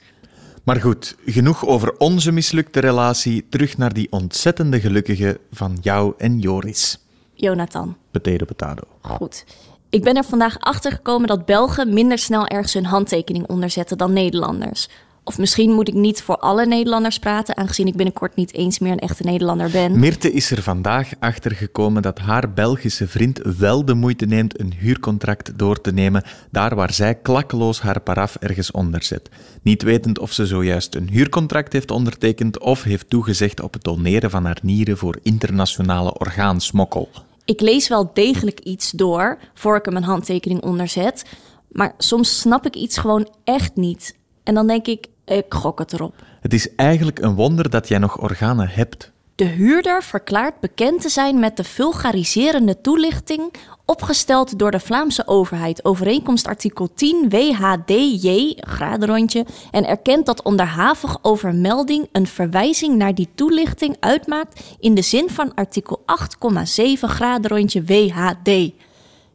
Maar 0.64 0.82
goed, 0.82 1.16
genoeg 1.26 1.66
over 1.66 1.98
onze 1.98 2.32
mislukte 2.32 2.80
relatie. 2.80 3.46
Terug 3.50 3.78
naar 3.78 3.94
die 3.94 4.12
ontzettende 4.12 4.80
gelukkige 4.80 5.40
van 5.52 5.78
jou 5.82 6.14
en 6.18 6.40
Joris. 6.40 7.00
Jonathan. 7.34 7.98
Potato 8.12 8.46
potato. 8.46 8.84
Goed. 9.02 9.46
Ik 9.94 10.04
ben 10.04 10.16
er 10.16 10.24
vandaag 10.24 10.60
achter 10.60 10.92
gekomen 10.92 11.28
dat 11.28 11.46
Belgen 11.46 11.94
minder 11.94 12.18
snel 12.18 12.48
ergens 12.48 12.74
hun 12.74 12.86
handtekening 12.86 13.48
onderzetten 13.48 13.98
dan 13.98 14.14
Nederlanders. 14.14 14.90
Of 15.24 15.38
misschien 15.38 15.72
moet 15.72 15.88
ik 15.88 15.94
niet 15.94 16.22
voor 16.22 16.38
alle 16.38 16.66
Nederlanders 16.66 17.20
praten, 17.20 17.58
aangezien 17.58 17.88
ik 17.88 17.96
binnenkort 17.96 18.36
niet 18.36 18.54
eens 18.54 18.80
meer 18.80 18.92
een 18.92 19.00
echte 19.00 19.24
Nederlander 19.24 19.70
ben. 19.70 20.00
Mirte 20.00 20.32
is 20.32 20.52
er 20.52 20.62
vandaag 20.62 21.10
achter 21.20 21.52
gekomen 21.52 22.02
dat 22.02 22.20
haar 22.20 22.54
Belgische 22.54 23.08
vriend 23.08 23.40
wel 23.58 23.86
de 23.86 23.94
moeite 23.94 24.26
neemt 24.26 24.60
een 24.60 24.74
huurcontract 24.78 25.58
door 25.58 25.82
te 25.82 25.94
nemen, 25.94 26.24
daar 26.52 26.76
waar 26.76 26.94
zij 26.94 27.16
klakkeloos 27.16 27.82
haar 27.82 28.02
paraf 28.02 28.36
ergens 28.36 28.72
onder 28.72 29.04
zet. 29.04 29.30
Niet 29.62 29.82
wetend 29.82 30.20
of 30.20 30.32
ze 30.32 30.46
zojuist 30.46 30.96
een 30.96 31.10
huurcontract 31.10 31.74
heeft 31.74 31.92
ondertekend 31.92 32.60
of 32.60 32.84
heeft 32.84 33.10
toegezegd 33.10 33.62
op 33.62 33.74
het 33.74 33.84
doneren 33.84 34.30
van 34.30 34.46
haar 34.46 34.60
nieren 34.62 34.98
voor 34.98 35.20
internationale 35.22 36.20
orgaansmokkel. 36.20 37.10
Ik 37.46 37.62
lees 37.62 37.88
wel 37.88 38.12
degelijk 38.14 38.60
iets 38.60 38.92
door 38.92 39.40
voor 39.54 39.76
ik 39.76 39.86
er 39.86 39.92
mijn 39.92 40.04
handtekening 40.04 40.62
onder 40.62 40.88
zet, 40.88 41.26
maar 41.72 41.94
soms 41.98 42.40
snap 42.40 42.66
ik 42.66 42.76
iets 42.76 42.98
gewoon 42.98 43.30
echt 43.44 43.76
niet. 43.76 44.16
En 44.44 44.54
dan 44.54 44.68
denk 44.68 44.88
ik, 44.88 45.08
ik 45.26 45.46
gok 45.50 45.80
het 45.80 45.94
erop. 45.94 46.16
Het 46.42 46.54
is 46.54 46.76
eigenlijk 46.76 47.20
een 47.20 47.36
wonder 47.36 47.70
dat 47.70 47.88
jij 47.88 47.98
nog 47.98 48.22
organen 48.22 48.70
hebt. 48.70 49.13
De 49.36 49.46
huurder 49.46 50.04
verklaart 50.04 50.60
bekend 50.60 51.02
te 51.02 51.10
zijn 51.10 51.40
met 51.40 51.58
de 51.58 51.64
vulgariserende 51.64 52.82
toelichting 52.82 53.54
opgesteld 53.86 54.60
door 54.60 54.72
de 54.72 54.80
Vlaamse 54.80 55.28
overheid, 55.28 55.86
overeenkomst 55.86 56.48
artikel 56.48 56.94
10 56.94 57.30
WHDJ, 57.30 58.54
gradenrondje, 58.56 59.46
en 59.72 59.88
erkent 59.88 60.26
dat 60.26 60.44
onderhavig 60.44 61.18
overmelding 61.22 62.10
een 62.12 62.28
verwijzing 62.28 62.96
naar 62.96 63.16
die 63.16 63.30
toelichting 63.36 63.98
uitmaakt 64.00 64.64
in 64.80 64.96
de 64.96 65.02
zin 65.02 65.30
van 65.30 65.54
artikel 65.54 66.04
8,7 66.06 67.00
gradenrondje 67.00 67.84
WHD. 67.84 68.72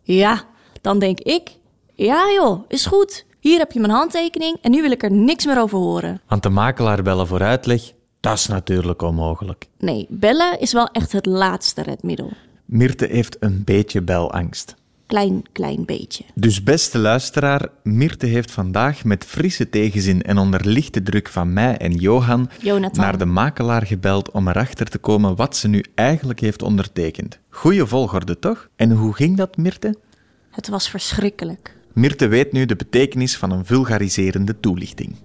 Ja, 0.03 0.45
dan 0.81 0.99
denk 0.99 1.21
ik, 1.21 1.51
ja 1.95 2.33
joh, 2.33 2.65
is 2.69 2.87
goed. 2.87 3.27
Hier 3.41 3.59
heb 3.59 3.73
je 3.73 3.81
mijn 3.81 3.93
handtekening 3.93 4.57
en 4.63 4.71
nu 4.71 4.83
wil 4.83 4.91
ik 4.91 5.03
er 5.03 5.13
niks 5.13 5.47
meer 5.47 5.61
over 5.61 5.79
horen. 5.79 6.21
Want 6.29 6.43
de 6.43 6.49
makelaar 6.49 7.03
bellen 7.03 7.27
voor 7.27 7.43
uitleg, 7.43 7.93
dat 8.21 8.39
is 8.39 8.47
natuurlijk 8.47 9.03
onmogelijk. 9.03 9.67
Nee, 9.79 10.07
bellen 10.11 10.61
is 10.61 10.73
wel 10.73 10.89
echt 10.89 11.13
het 11.13 11.27
laatste 11.27 11.83
redmiddel. 11.83 12.33
Mirte 12.65 13.07
heeft 13.11 13.37
een 13.41 13.63
beetje 13.65 14.03
belangst. 14.03 14.75
Klein, 15.07 15.43
klein 15.53 15.85
beetje. 15.85 16.25
Dus 16.35 16.63
beste 16.63 16.99
luisteraar, 16.99 17.69
Mirte 17.83 18.27
heeft 18.27 18.51
vandaag 18.51 19.05
met 19.05 19.25
frisse 19.25 19.69
tegenzin 19.69 20.23
en 20.23 20.39
onder 20.39 20.69
lichte 20.69 21.03
druk 21.03 21.29
van 21.29 21.53
mij 21.53 21.77
en 21.77 21.93
Johan 21.93 22.51
Jonathan. 22.61 23.05
naar 23.05 23.19
de 23.19 23.25
makelaar 23.25 23.87
gebeld 23.87 24.31
om 24.31 24.49
erachter 24.49 24.87
te 24.87 24.99
komen 24.99 25.37
wat 25.37 25.57
ze 25.57 25.69
nu 25.69 25.85
eigenlijk 25.95 26.41
heeft 26.41 26.63
ondertekend. 26.63 27.39
Goeie 27.51 27.85
volgorde, 27.85 28.39
toch? 28.39 28.69
En 28.77 28.91
hoe 28.91 29.15
ging 29.15 29.37
dat, 29.37 29.57
Mirte? 29.57 29.95
Het 30.51 30.69
was 30.69 30.91
verschrikkelijk. 30.91 31.77
Mirte 31.93 32.27
weet 32.27 32.53
nu 32.53 32.67
de 32.67 32.77
betekenis 32.77 33.37
van 33.37 33.51
een 33.51 33.65
vulgariserende 33.65 34.61
toelichting. 34.61 35.17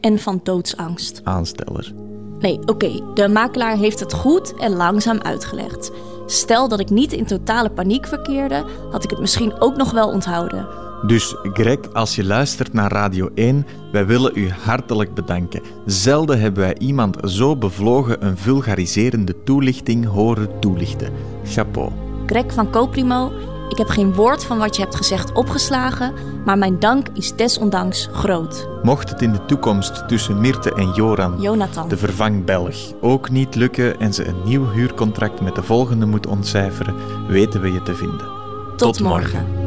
En 0.00 0.18
van 0.18 0.40
doodsangst. 0.42 1.20
Aansteller. 1.24 1.92
Nee, 2.40 2.58
oké, 2.66 3.00
de 3.14 3.28
makelaar 3.28 3.76
heeft 3.76 4.00
het 4.00 4.12
goed 4.12 4.54
en 4.54 4.72
langzaam 4.72 5.20
uitgelegd. 5.20 5.90
Stel 6.26 6.68
dat 6.68 6.80
ik 6.80 6.90
niet 6.90 7.12
in 7.12 7.26
totale 7.26 7.70
paniek 7.70 8.06
verkeerde, 8.06 8.64
had 8.90 9.04
ik 9.04 9.10
het 9.10 9.18
misschien 9.18 9.60
ook 9.60 9.76
nog 9.76 9.90
wel 9.90 10.08
onthouden. 10.08 10.68
Dus 11.06 11.36
Greg, 11.42 11.92
als 11.92 12.14
je 12.14 12.24
luistert 12.24 12.72
naar 12.72 12.92
Radio 12.92 13.30
1, 13.34 13.66
wij 13.92 14.06
willen 14.06 14.32
u 14.34 14.50
hartelijk 14.50 15.14
bedanken. 15.14 15.62
Zelden 15.86 16.40
hebben 16.40 16.62
wij 16.62 16.78
iemand 16.78 17.16
zo 17.24 17.56
bevlogen 17.56 18.26
een 18.26 18.36
vulgariserende 18.36 19.42
toelichting 19.42 20.06
horen 20.06 20.60
toelichten. 20.60 21.12
Chapeau. 21.44 21.90
Greg 22.26 22.52
van 22.52 22.70
Coprimo, 22.70 23.32
ik 23.70 23.78
heb 23.78 23.88
geen 23.88 24.14
woord 24.14 24.44
van 24.44 24.58
wat 24.58 24.76
je 24.76 24.82
hebt 24.82 24.96
gezegd 24.96 25.32
opgeslagen, 25.32 26.14
maar 26.44 26.58
mijn 26.58 26.78
dank 26.78 27.06
is 27.14 27.36
desondanks 27.36 28.08
groot. 28.12 28.68
Mocht 28.82 29.10
het 29.10 29.22
in 29.22 29.32
de 29.32 29.44
toekomst 29.44 30.08
tussen 30.08 30.40
Mirte 30.40 30.74
en 30.74 30.90
Joran, 30.90 31.40
Jonathan. 31.40 31.88
de 31.88 31.96
vervangbelg, 31.96 32.76
ook 33.00 33.30
niet 33.30 33.54
lukken 33.54 34.00
en 34.00 34.14
ze 34.14 34.26
een 34.26 34.42
nieuw 34.44 34.70
huurcontract 34.70 35.40
met 35.40 35.54
de 35.54 35.62
volgende 35.62 36.06
moet 36.06 36.26
ontcijferen, 36.26 36.94
weten 37.28 37.60
we 37.60 37.72
je 37.72 37.82
te 37.82 37.94
vinden. 37.94 38.28
Tot, 38.76 39.00
morgen. 39.00 39.59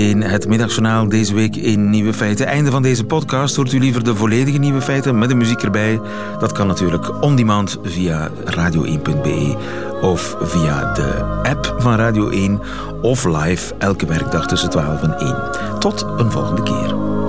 In 0.00 0.22
het 0.22 0.48
middagjournaal 0.48 1.08
deze 1.08 1.34
week 1.34 1.56
in 1.56 1.90
Nieuwe 1.90 2.12
Feiten. 2.12 2.46
Einde 2.46 2.70
van 2.70 2.82
deze 2.82 3.04
podcast 3.04 3.56
hoort 3.56 3.72
u 3.72 3.78
liever 3.78 4.04
de 4.04 4.16
volledige 4.16 4.58
Nieuwe 4.58 4.80
Feiten 4.80 5.18
met 5.18 5.28
de 5.28 5.34
muziek 5.34 5.62
erbij. 5.62 6.00
Dat 6.38 6.52
kan 6.52 6.66
natuurlijk 6.66 7.22
on 7.22 7.36
demand 7.36 7.78
via 7.82 8.30
radio1.be 8.44 9.56
of 10.00 10.36
via 10.40 10.92
de 10.92 11.24
app 11.42 11.74
van 11.78 11.94
Radio 11.94 12.28
1 12.28 12.60
of 13.02 13.24
live 13.24 13.74
elke 13.78 14.06
werkdag 14.06 14.46
tussen 14.46 14.70
12 14.70 15.02
en 15.02 15.18
1. 15.18 15.36
Tot 15.78 16.06
een 16.16 16.30
volgende 16.30 16.62
keer. 16.62 17.19